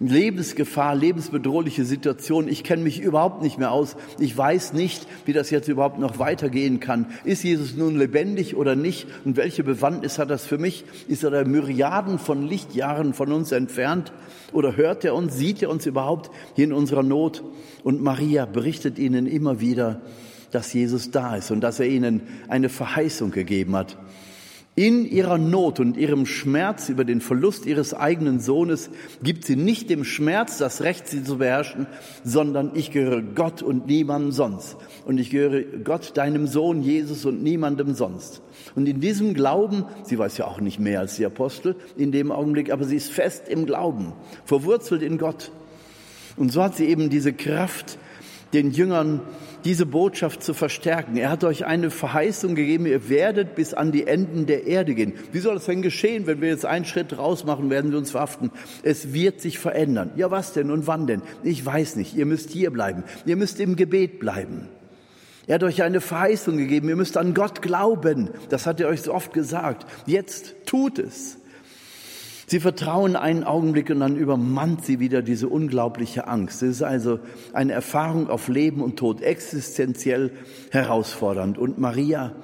[0.00, 2.48] Lebensgefahr, lebensbedrohliche Situation.
[2.48, 3.96] Ich kenne mich überhaupt nicht mehr aus.
[4.18, 7.06] Ich weiß nicht, wie das jetzt überhaupt noch weitergehen kann.
[7.24, 9.06] Ist Jesus nun lebendig oder nicht?
[9.26, 10.84] Und welche Bewandtnis hat das für mich?
[11.06, 14.12] Ist er da Myriaden von Lichtjahren von uns entfernt?
[14.52, 17.42] Oder hört er uns, sieht er uns überhaupt hier in unserer Not?
[17.82, 20.00] Und Maria berichtet ihnen immer wieder,
[20.50, 23.98] dass Jesus da ist und dass er ihnen eine Verheißung gegeben hat.
[24.78, 28.90] In ihrer Not und ihrem Schmerz über den Verlust ihres eigenen Sohnes
[29.22, 31.86] gibt sie nicht dem Schmerz das Recht, sie zu beherrschen,
[32.24, 34.76] sondern ich gehöre Gott und niemandem sonst.
[35.06, 38.42] Und ich gehöre Gott, deinem Sohn Jesus und niemandem sonst.
[38.74, 42.30] Und in diesem Glauben, sie weiß ja auch nicht mehr als die Apostel in dem
[42.30, 44.12] Augenblick, aber sie ist fest im Glauben,
[44.44, 45.52] verwurzelt in Gott.
[46.36, 47.96] Und so hat sie eben diese Kraft,
[48.52, 49.22] den Jüngern
[49.66, 51.16] diese Botschaft zu verstärken.
[51.16, 55.14] Er hat euch eine Verheißung gegeben, ihr werdet bis an die Enden der Erde gehen.
[55.32, 58.12] Wie soll das denn geschehen, wenn wir jetzt einen Schritt raus machen, werden wir uns
[58.12, 58.52] verhaften?
[58.84, 60.12] Es wird sich verändern.
[60.14, 61.20] Ja, was denn und wann denn?
[61.42, 62.14] Ich weiß nicht.
[62.14, 63.02] Ihr müsst hier bleiben.
[63.24, 64.68] Ihr müsst im Gebet bleiben.
[65.48, 66.88] Er hat euch eine Verheißung gegeben.
[66.88, 68.30] Ihr müsst an Gott glauben.
[68.50, 69.84] Das hat er euch so oft gesagt.
[70.06, 71.38] Jetzt tut es.
[72.48, 76.62] Sie vertrauen einen Augenblick und dann übermannt sie wieder diese unglaubliche Angst.
[76.62, 77.18] Es ist also
[77.52, 80.30] eine Erfahrung auf Leben und Tod, existenziell
[80.70, 81.58] herausfordernd.
[81.58, 82.36] Und Maria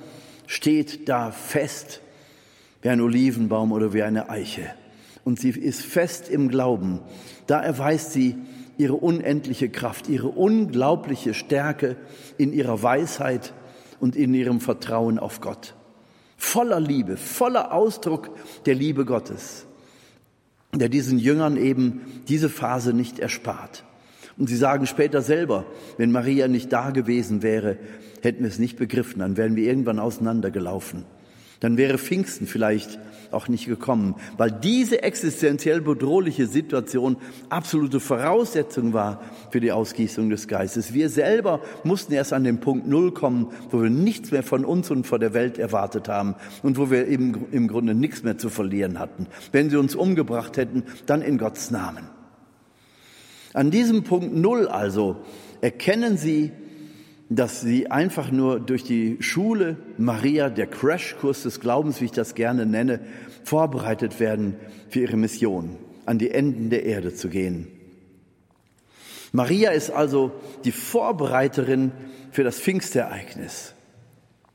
[0.49, 2.01] steht da fest
[2.83, 4.75] wie ein Olivenbaum oder wie eine Eiche.
[5.23, 6.99] Und sie ist fest im Glauben.
[7.47, 8.35] Da erweist sie
[8.79, 11.95] ihre unendliche Kraft, ihre unglaubliche Stärke
[12.38, 13.55] in ihrer Weisheit
[14.01, 15.77] und in ihrem Vertrauen auf Gott.
[16.37, 18.31] Voller Liebe, voller Ausdruck
[18.67, 19.69] der Liebe Gottes
[20.75, 23.85] der diesen Jüngern eben diese Phase nicht erspart.
[24.39, 25.66] Und sie sagen später selber,
[25.99, 27.77] wenn Maria nicht da gewesen wäre,
[28.23, 31.05] hätten wir es nicht begriffen, dann wären wir irgendwann auseinandergelaufen.
[31.63, 32.99] Dann wäre Pfingsten vielleicht
[33.31, 37.17] auch nicht gekommen, weil diese existenziell bedrohliche Situation
[37.51, 40.93] absolute Voraussetzung war für die Ausgießung des Geistes.
[40.93, 44.91] Wir selber mussten erst an den Punkt Null kommen, wo wir nichts mehr von uns
[44.91, 46.35] und von der Welt erwartet haben
[46.65, 49.29] und wo wir eben im Grunde nichts mehr zu verlieren hatten.
[49.53, 52.09] Wenn sie uns umgebracht hätten, dann in Gottes Namen.
[53.53, 55.19] An diesem Punkt Null also
[55.61, 56.51] erkennen sie,
[57.37, 62.35] dass sie einfach nur durch die Schule Maria, der Crashkurs des Glaubens, wie ich das
[62.35, 63.01] gerne nenne,
[63.45, 64.57] vorbereitet werden
[64.89, 67.68] für ihre Mission, an die Enden der Erde zu gehen.
[69.33, 70.33] Maria ist also
[70.64, 71.93] die Vorbereiterin
[72.30, 73.74] für das Pfingstereignis.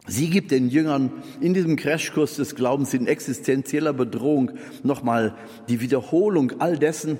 [0.05, 1.11] Sie gibt den Jüngern
[1.41, 4.51] in diesem Crashkurs des Glaubens in existenzieller Bedrohung
[4.83, 5.35] nochmal
[5.67, 7.19] die Wiederholung all dessen,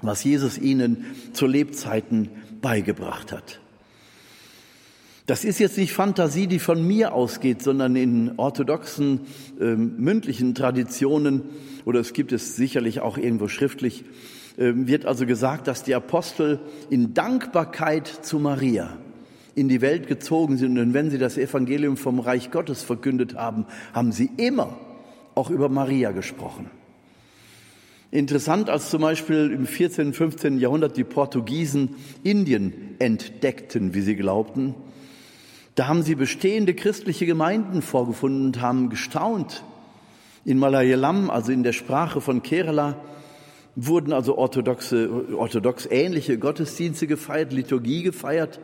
[0.00, 2.28] was Jesus ihnen zu Lebzeiten
[2.60, 3.60] beigebracht hat.
[5.26, 9.20] Das ist jetzt nicht Fantasie, die von mir ausgeht, sondern in orthodoxen
[9.58, 11.42] äh, mündlichen Traditionen,
[11.86, 14.04] oder es gibt es sicherlich auch irgendwo schriftlich,
[14.58, 16.60] äh, wird also gesagt, dass die Apostel
[16.90, 18.98] in Dankbarkeit zu Maria
[19.54, 23.64] in die Welt gezogen sind und wenn sie das Evangelium vom Reich Gottes verkündet haben,
[23.94, 24.78] haben sie immer
[25.34, 26.70] auch über Maria gesprochen.
[28.10, 30.58] Interessant, als zum Beispiel im 14., 15.
[30.58, 34.74] Jahrhundert die Portugiesen Indien entdeckten, wie sie glaubten,
[35.74, 39.64] da haben sie bestehende christliche Gemeinden vorgefunden und haben gestaunt.
[40.44, 42.96] In Malayalam, also in der Sprache von Kerala,
[43.74, 48.60] wurden also orthodoxe, orthodox ähnliche Gottesdienste gefeiert, Liturgie gefeiert.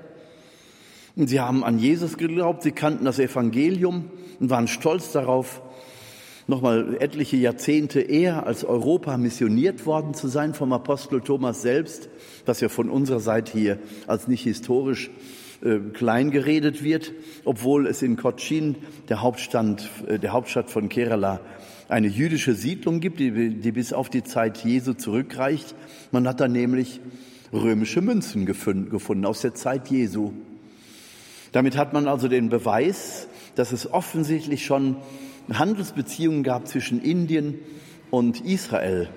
[1.16, 5.62] Und sie haben an Jesus geglaubt, sie kannten das Evangelium und waren stolz darauf,
[6.46, 12.08] nochmal etliche Jahrzehnte eher als Europa missioniert worden zu sein vom Apostel Thomas selbst,
[12.46, 15.10] was ja von unserer Seite hier als nicht historisch
[15.62, 17.12] äh, klein geredet wird,
[17.44, 18.76] obwohl es in Cochin,
[19.08, 21.40] der, Hauptstadt, äh, der Hauptstadt von Kerala,
[21.88, 25.74] eine jüdische Siedlung gibt, die, die bis auf die Zeit Jesu zurückreicht.
[26.12, 27.00] Man hat da nämlich
[27.52, 30.32] römische Münzen gefunden aus der Zeit Jesu.
[31.52, 34.96] Damit hat man also den Beweis, dass es offensichtlich schon
[35.52, 37.58] Handelsbeziehungen gab zwischen Indien
[38.10, 39.08] und Israel.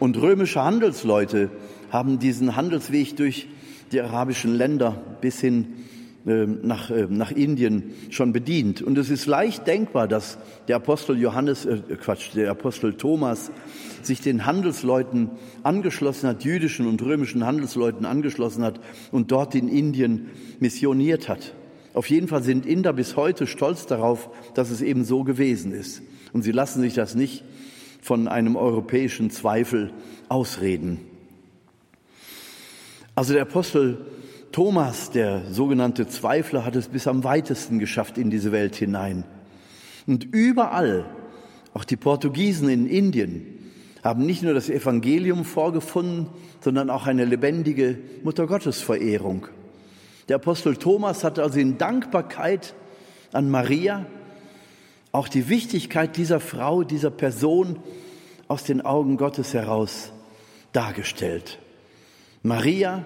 [0.00, 1.50] Und römische Handelsleute
[1.90, 3.48] haben diesen Handelsweg durch
[3.92, 5.74] die arabischen Länder bis hin
[6.24, 8.80] äh, nach, äh, nach Indien schon bedient.
[8.80, 10.38] Und es ist leicht denkbar, dass
[10.68, 13.50] der Apostel Johannes, äh, Quatsch, der Apostel Thomas
[14.02, 15.30] sich den Handelsleuten
[15.64, 18.80] angeschlossen hat, jüdischen und römischen Handelsleuten angeschlossen hat
[19.10, 20.28] und dort in Indien
[20.60, 21.54] missioniert hat.
[21.92, 26.02] Auf jeden Fall sind Inder bis heute stolz darauf, dass es eben so gewesen ist.
[26.32, 27.44] Und sie lassen sich das nicht
[28.00, 29.92] von einem europäischen Zweifel
[30.28, 31.00] ausreden.
[33.14, 33.98] Also der Apostel
[34.52, 39.24] Thomas, der sogenannte Zweifler, hat es bis am weitesten geschafft in diese Welt hinein.
[40.06, 41.04] Und überall,
[41.74, 43.46] auch die Portugiesen in Indien,
[44.02, 46.26] haben nicht nur das Evangelium vorgefunden,
[46.60, 49.46] sondern auch eine lebendige Muttergottesverehrung.
[50.28, 52.74] Der Apostel Thomas hatte also in Dankbarkeit
[53.32, 54.06] an Maria
[55.12, 57.78] auch die Wichtigkeit dieser Frau, dieser Person
[58.48, 60.12] aus den Augen Gottes heraus
[60.72, 61.58] dargestellt.
[62.42, 63.04] Maria,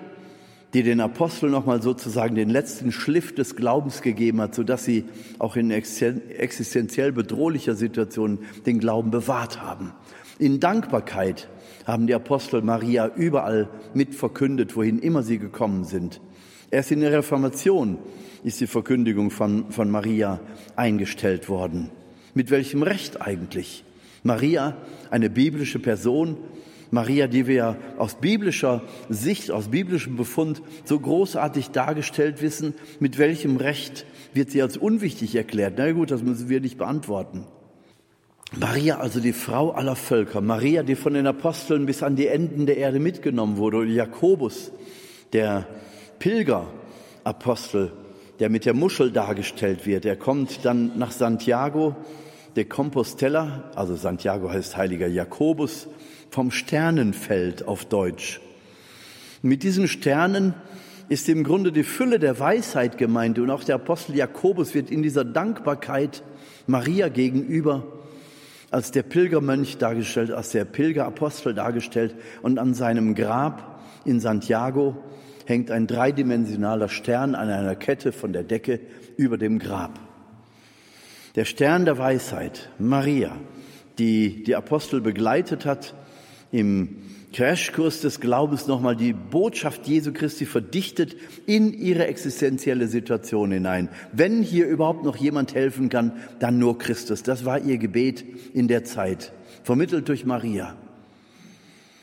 [0.72, 5.04] die den Aposteln nochmal sozusagen den letzten Schliff des Glaubens gegeben hat, sodass sie
[5.38, 9.92] auch in existenziell bedrohlicher Situation den Glauben bewahrt haben.
[10.38, 11.48] In Dankbarkeit
[11.86, 16.20] haben die Apostel Maria überall mit verkündet, wohin immer sie gekommen sind.
[16.70, 17.98] Erst in der Reformation
[18.42, 20.40] ist die Verkündigung von, von Maria
[20.74, 21.90] eingestellt worden.
[22.34, 23.84] Mit welchem Recht eigentlich?
[24.22, 24.76] Maria,
[25.10, 26.36] eine biblische Person,
[26.90, 33.56] Maria, die wir aus biblischer Sicht, aus biblischem Befund so großartig dargestellt wissen, mit welchem
[33.56, 35.74] Recht wird sie als unwichtig erklärt?
[35.76, 37.44] Na gut, das müssen wir nicht beantworten.
[38.58, 42.66] Maria, also die Frau aller Völker, Maria, die von den Aposteln bis an die Enden
[42.66, 44.70] der Erde mitgenommen wurde, und Jakobus,
[45.32, 45.66] der
[46.20, 47.92] Pilgerapostel,
[48.38, 50.04] der mit der Muschel dargestellt wird.
[50.04, 51.96] Er kommt dann nach Santiago
[52.54, 55.88] de Compostela, also Santiago heißt heiliger Jakobus,
[56.30, 58.40] vom Sternenfeld auf Deutsch.
[59.42, 60.54] Mit diesen Sternen
[61.08, 65.02] ist im Grunde die Fülle der Weisheit gemeint und auch der Apostel Jakobus wird in
[65.02, 66.22] dieser Dankbarkeit
[66.66, 67.84] Maria gegenüber
[68.70, 74.96] als der Pilgermönch dargestellt, als der Pilgerapostel dargestellt und an seinem Grab in Santiago
[75.46, 78.80] hängt ein dreidimensionaler Stern an einer Kette von der Decke
[79.16, 80.00] über dem Grab.
[81.36, 83.36] Der Stern der Weisheit, Maria,
[83.98, 85.94] die die Apostel begleitet hat
[86.52, 86.96] im
[87.32, 93.90] Crashkurs des Glaubens nochmal die Botschaft Jesu Christi verdichtet in ihre existenzielle Situation hinein.
[94.12, 97.22] Wenn hier überhaupt noch jemand helfen kann, dann nur Christus.
[97.22, 98.24] Das war ihr Gebet
[98.54, 99.32] in der Zeit,
[99.64, 100.76] vermittelt durch Maria.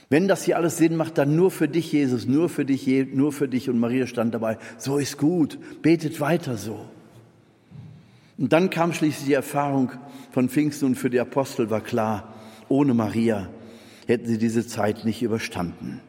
[0.10, 3.32] Wenn das hier alles Sinn macht, dann nur für dich, Jesus, nur für dich, nur
[3.32, 3.72] für dich.
[3.72, 6.86] Und Maria stand dabei, so ist gut, betet weiter so.
[8.38, 9.91] Und dann kam schließlich die Erfahrung
[10.32, 12.36] von Pfingsten und für die Apostel war klar,
[12.70, 13.50] ohne Maria
[14.08, 16.01] hätten sie diese Zeit nicht überstanden.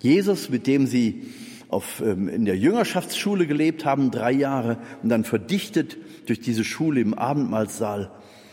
[0.00, 1.22] Jesus, mit dem sie
[1.68, 7.00] auf, ähm, in der Jüngerschaftsschule gelebt haben, drei Jahre, und dann verdichtet durch diese Schule
[7.00, 8.10] im Abendmahlsaal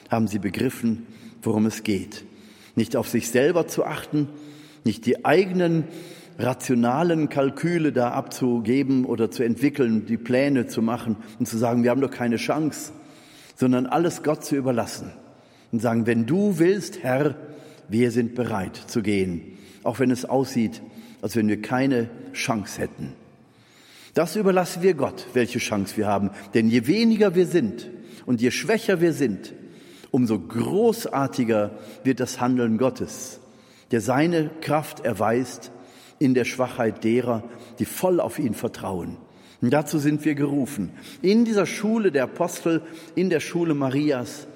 [0.10, 1.06] haben sie begriffen,
[1.42, 2.24] worum es geht.
[2.76, 4.28] Nicht auf sich selber zu achten,
[4.84, 5.86] nicht die eigenen
[6.40, 11.92] rationalen Kalküle da abzugeben oder zu entwickeln, die Pläne zu machen und zu sagen, wir
[11.92, 12.94] haben doch keine Chance,
[13.56, 15.12] sondern alles Gott zu überlassen
[15.72, 17.36] und sagen, wenn du willst, Herr,
[17.90, 20.82] wir sind bereit zu gehen, auch wenn es aussieht,
[21.22, 23.14] als wenn wir keine Chance hätten.
[24.14, 26.32] Das überlassen wir Gott, welche Chance wir haben.
[26.54, 27.90] Denn je weniger wir sind
[28.26, 29.54] und je schwächer wir sind,
[30.12, 31.72] umso großartiger
[32.04, 33.40] wird das Handeln Gottes,
[33.92, 35.72] der seine Kraft erweist
[36.20, 37.44] in der Schwachheit derer,
[37.80, 39.18] die voll auf ihn vertrauen.
[39.62, 40.92] Und dazu sind wir gerufen.
[41.22, 42.82] In dieser Schule der Apostel,
[43.16, 44.48] in der Schule Marias,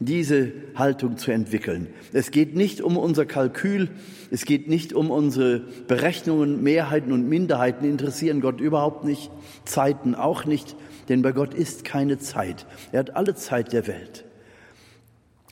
[0.00, 1.88] diese Haltung zu entwickeln.
[2.14, 3.90] Es geht nicht um unser Kalkül,
[4.30, 9.30] es geht nicht um unsere Berechnungen, Mehrheiten und Minderheiten interessieren Gott überhaupt nicht,
[9.66, 10.74] Zeiten auch nicht,
[11.10, 12.66] denn bei Gott ist keine Zeit.
[12.92, 14.24] Er hat alle Zeit der Welt.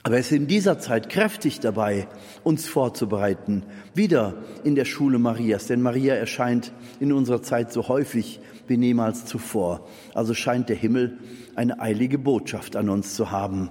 [0.03, 2.09] Aber er ist in dieser Zeit kräftig dabei,
[2.43, 4.35] uns vorzubereiten, wieder
[4.65, 5.67] in der Schule Marias.
[5.67, 9.87] Denn Maria erscheint in unserer Zeit so häufig wie niemals zuvor.
[10.15, 11.19] Also scheint der Himmel
[11.57, 13.71] eine eilige Botschaft an uns zu haben.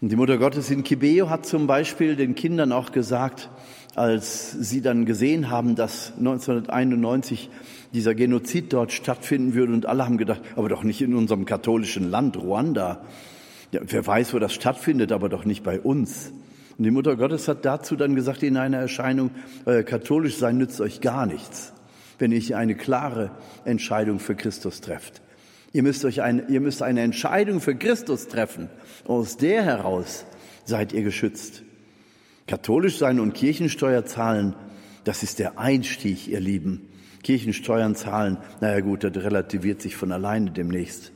[0.00, 3.50] Und die Mutter Gottes in Kibeo hat zum Beispiel den Kindern auch gesagt,
[3.94, 7.50] als sie dann gesehen haben, dass 1991
[7.92, 12.10] dieser Genozid dort stattfinden würde und alle haben gedacht, aber doch nicht in unserem katholischen
[12.10, 13.02] Land, Ruanda.
[13.72, 16.32] Ja, wer weiß, wo das stattfindet, aber doch nicht bei uns.
[16.78, 19.32] Und die Mutter Gottes hat dazu dann gesagt in einer Erscheinung,
[19.66, 21.74] äh, katholisch sein nützt euch gar nichts,
[22.18, 23.32] wenn ihr eine klare
[23.66, 25.20] Entscheidung für Christus trefft.
[25.72, 28.68] Ihr müsst, euch ein, ihr müsst eine Entscheidung für Christus treffen.
[29.04, 30.24] Aus der heraus
[30.64, 31.62] seid ihr geschützt.
[32.46, 34.56] Katholisch sein und Kirchensteuer zahlen,
[35.04, 36.88] das ist der Einstieg, ihr Lieben.
[37.22, 41.12] Kirchensteuern zahlen, naja gut, das relativiert sich von alleine demnächst.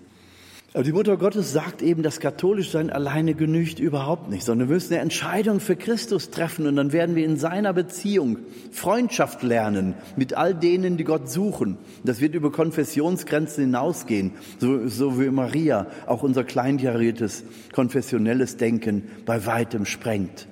[0.74, 4.94] Aber die Mutter Gottes sagt eben, das Katholischsein alleine genügt überhaupt nicht, sondern wir müssen
[4.94, 8.38] eine Entscheidung für Christus treffen und dann werden wir in seiner Beziehung
[8.72, 11.78] Freundschaft lernen mit all denen, die Gott suchen.
[12.02, 19.46] Das wird über Konfessionsgrenzen hinausgehen, so, so wie Maria auch unser kleinkariertes konfessionelles Denken bei
[19.46, 20.48] weitem sprengt.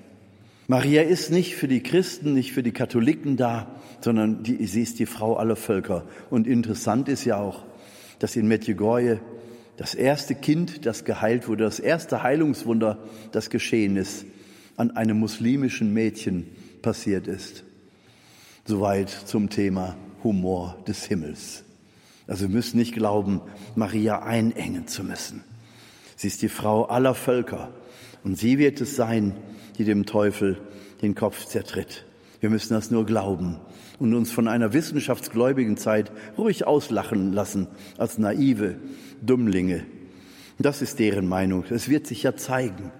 [0.68, 5.00] Maria ist nicht für die Christen, nicht für die Katholiken da, sondern die, sie ist
[5.00, 6.04] die Frau aller Völker.
[6.30, 7.64] Und interessant ist ja auch,
[8.20, 9.20] dass in Medjugorje
[9.76, 12.98] das erste Kind, das geheilt wurde, das erste Heilungswunder,
[13.32, 14.26] das geschehen ist,
[14.76, 16.46] an einem muslimischen Mädchen
[16.82, 17.64] passiert ist.
[18.64, 21.64] Soweit zum Thema Humor des Himmels.
[22.26, 23.40] Also wir müssen nicht glauben,
[23.74, 25.42] Maria einengen zu müssen.
[26.16, 27.72] Sie ist die Frau aller Völker
[28.22, 29.34] und sie wird es sein,
[29.78, 30.60] die dem Teufel
[31.02, 32.04] den Kopf zertritt.
[32.40, 33.58] Wir müssen das nur glauben
[33.98, 37.66] und uns von einer wissenschaftsgläubigen Zeit ruhig auslachen lassen
[37.98, 38.76] als naive
[39.22, 39.84] Dummlinge.
[40.58, 41.64] Das ist deren Meinung.
[41.70, 42.92] Es wird sich ja zeigen.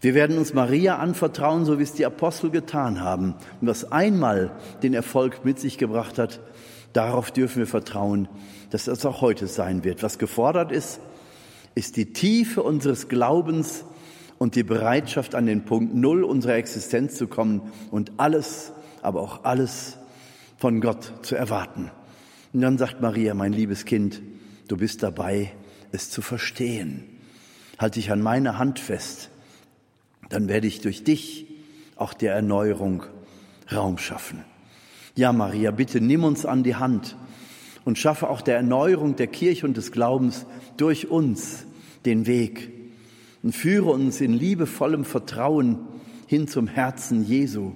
[0.00, 3.34] Wir werden uns Maria anvertrauen, so wie es die Apostel getan haben.
[3.60, 4.50] Und was einmal
[4.82, 6.40] den Erfolg mit sich gebracht hat,
[6.92, 8.28] darauf dürfen wir vertrauen,
[8.70, 10.02] dass das auch heute sein wird.
[10.02, 11.00] Was gefordert ist,
[11.74, 13.84] ist die Tiefe unseres Glaubens
[14.38, 19.44] und die Bereitschaft, an den Punkt Null unserer Existenz zu kommen und alles, aber auch
[19.44, 19.96] alles
[20.58, 21.90] von Gott zu erwarten.
[22.52, 24.20] Und dann sagt Maria, mein liebes Kind,
[24.68, 25.52] Du bist dabei,
[25.92, 27.04] es zu verstehen.
[27.78, 29.30] Halte dich an meine Hand fest,
[30.28, 31.46] dann werde ich durch dich
[31.96, 33.04] auch der Erneuerung
[33.72, 34.44] Raum schaffen.
[35.16, 37.16] Ja, Maria, bitte nimm uns an die Hand
[37.84, 40.46] und schaffe auch der Erneuerung der Kirche und des Glaubens
[40.76, 41.64] durch uns
[42.04, 42.72] den Weg
[43.42, 45.78] und führe uns in liebevollem Vertrauen
[46.26, 47.72] hin zum Herzen Jesu.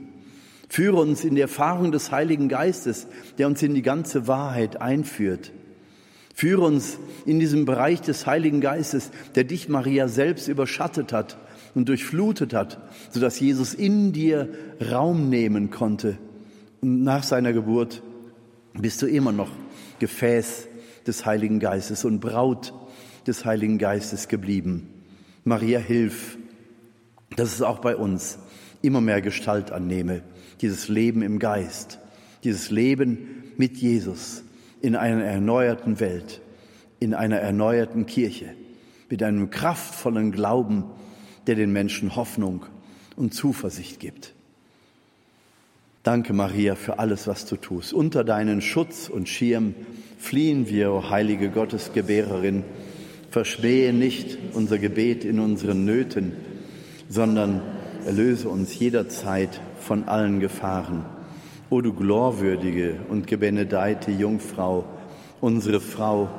[0.68, 3.06] Führe uns in die Erfahrung des Heiligen Geistes,
[3.38, 5.52] der uns in die ganze Wahrheit einführt.
[6.38, 11.36] Führe uns in diesem Bereich des Heiligen Geistes, der dich, Maria, selbst überschattet hat
[11.74, 12.78] und durchflutet hat,
[13.10, 14.48] sodass Jesus in dir
[14.88, 16.16] Raum nehmen konnte.
[16.80, 18.04] Und nach seiner Geburt
[18.74, 19.50] bist du immer noch
[19.98, 20.68] Gefäß
[21.08, 22.72] des Heiligen Geistes und Braut
[23.26, 24.88] des Heiligen Geistes geblieben.
[25.42, 26.38] Maria, hilf,
[27.34, 28.38] dass es auch bei uns
[28.80, 30.22] immer mehr Gestalt annehme,
[30.60, 31.98] dieses Leben im Geist,
[32.44, 33.26] dieses Leben
[33.56, 34.44] mit Jesus
[34.80, 36.40] in einer erneuerten Welt,
[37.00, 38.54] in einer erneuerten Kirche,
[39.08, 40.84] mit einem kraftvollen Glauben,
[41.46, 42.66] der den Menschen Hoffnung
[43.16, 44.34] und Zuversicht gibt.
[46.02, 47.92] Danke, Maria, für alles, was du tust.
[47.92, 49.74] Unter deinen Schutz und Schirm
[50.18, 52.64] fliehen wir, o heilige Gottesgebärerin.
[53.30, 56.32] Verspähe nicht unser Gebet in unseren Nöten,
[57.08, 57.60] sondern
[58.06, 61.04] erlöse uns jederzeit von allen Gefahren
[61.70, 64.84] O du glorwürdige und gebenedeite Jungfrau,
[65.42, 66.30] unsere Frau,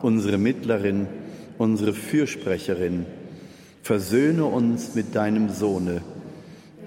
[0.00, 1.08] unsere Mittlerin,
[1.58, 3.04] unsere Fürsprecherin,
[3.82, 6.02] versöhne uns mit deinem Sohne,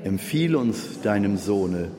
[0.06, 1.90] empfiehle uns deinem Sohne,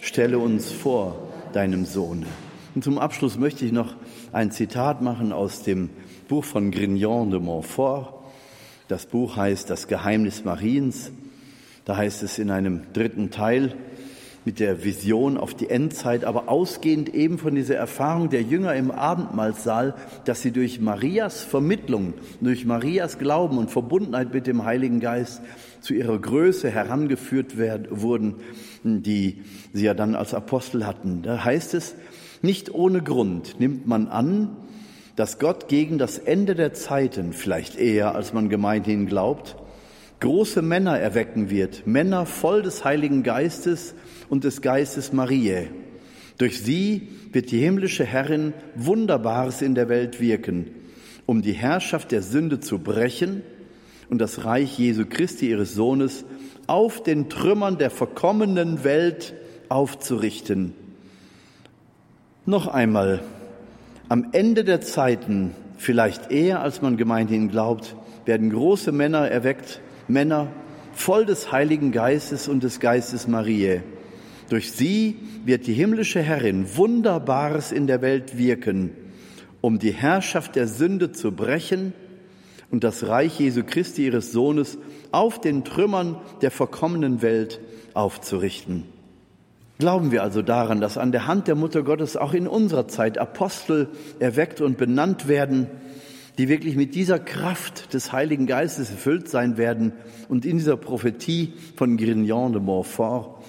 [0.00, 2.26] stelle uns vor deinem Sohne.
[2.74, 3.96] Und zum Abschluss möchte ich noch
[4.32, 5.90] ein Zitat machen aus dem
[6.26, 8.14] Buch von Grignon de Montfort.
[8.88, 11.12] Das Buch heißt Das Geheimnis Mariens.
[11.84, 13.74] Da heißt es in einem dritten Teil,
[14.44, 18.90] mit der Vision auf die Endzeit, aber ausgehend eben von dieser Erfahrung der Jünger im
[18.90, 25.40] Abendmahlsaal, dass sie durch Marias Vermittlung, durch Marias Glauben und Verbundenheit mit dem Heiligen Geist
[25.80, 28.34] zu ihrer Größe herangeführt werden, wurden,
[28.82, 29.42] die
[29.72, 31.22] sie ja dann als Apostel hatten.
[31.22, 31.94] Da heißt es,
[32.42, 34.56] nicht ohne Grund nimmt man an,
[35.16, 39.56] dass Gott gegen das Ende der Zeiten, vielleicht eher als man gemeinhin glaubt,
[40.20, 43.94] große Männer erwecken wird, Männer voll des Heiligen Geistes
[44.34, 45.68] und des Geistes Mariä.
[46.38, 50.72] Durch sie wird die himmlische Herrin Wunderbares in der Welt wirken,
[51.24, 53.42] um die Herrschaft der Sünde zu brechen
[54.10, 56.24] und das Reich Jesu Christi ihres Sohnes
[56.66, 59.34] auf den Trümmern der verkommenen Welt
[59.68, 60.74] aufzurichten.
[62.44, 63.22] Noch einmal,
[64.08, 70.48] am Ende der Zeiten, vielleicht eher als man gemeinhin glaubt, werden große Männer erweckt, Männer
[70.92, 73.84] voll des Heiligen Geistes und des Geistes Mariä.
[74.48, 78.90] Durch sie wird die himmlische Herrin Wunderbares in der Welt wirken,
[79.60, 81.94] um die Herrschaft der Sünde zu brechen
[82.70, 84.78] und das Reich Jesu Christi ihres Sohnes
[85.12, 87.60] auf den Trümmern der verkommenen Welt
[87.94, 88.84] aufzurichten.
[89.78, 93.18] Glauben wir also daran, dass an der Hand der Mutter Gottes auch in unserer Zeit
[93.18, 93.88] Apostel
[94.20, 95.66] erweckt und benannt werden,
[96.38, 99.92] die wirklich mit dieser Kraft des Heiligen Geistes erfüllt sein werden
[100.28, 103.43] und in dieser Prophetie von Grignon de Montfort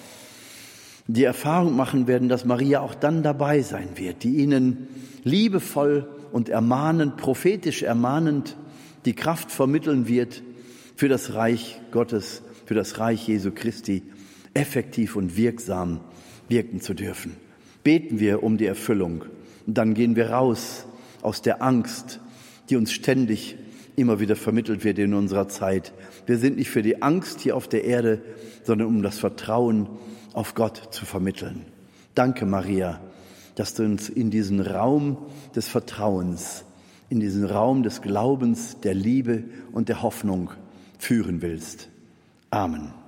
[1.07, 4.87] die Erfahrung machen werden, dass Maria auch dann dabei sein wird, die ihnen
[5.23, 8.57] liebevoll und ermahnend, prophetisch ermahnend
[9.05, 10.41] die Kraft vermitteln wird,
[10.95, 14.03] für das Reich Gottes, für das Reich Jesu Christi
[14.53, 15.99] effektiv und wirksam
[16.47, 17.35] wirken zu dürfen.
[17.83, 19.25] Beten wir um die Erfüllung
[19.67, 20.85] und dann gehen wir raus
[21.21, 22.19] aus der Angst,
[22.69, 23.57] die uns ständig
[23.95, 25.93] immer wieder vermittelt wird in unserer Zeit.
[26.25, 28.21] Wir sind nicht für die Angst hier auf der Erde,
[28.63, 29.87] sondern um das Vertrauen
[30.35, 31.65] auf Gott zu vermitteln.
[32.13, 32.99] Danke, Maria,
[33.55, 35.17] dass du uns in diesen Raum
[35.55, 36.65] des Vertrauens,
[37.09, 40.51] in diesen Raum des Glaubens, der Liebe und der Hoffnung
[40.97, 41.87] führen willst.
[42.49, 43.04] Amen.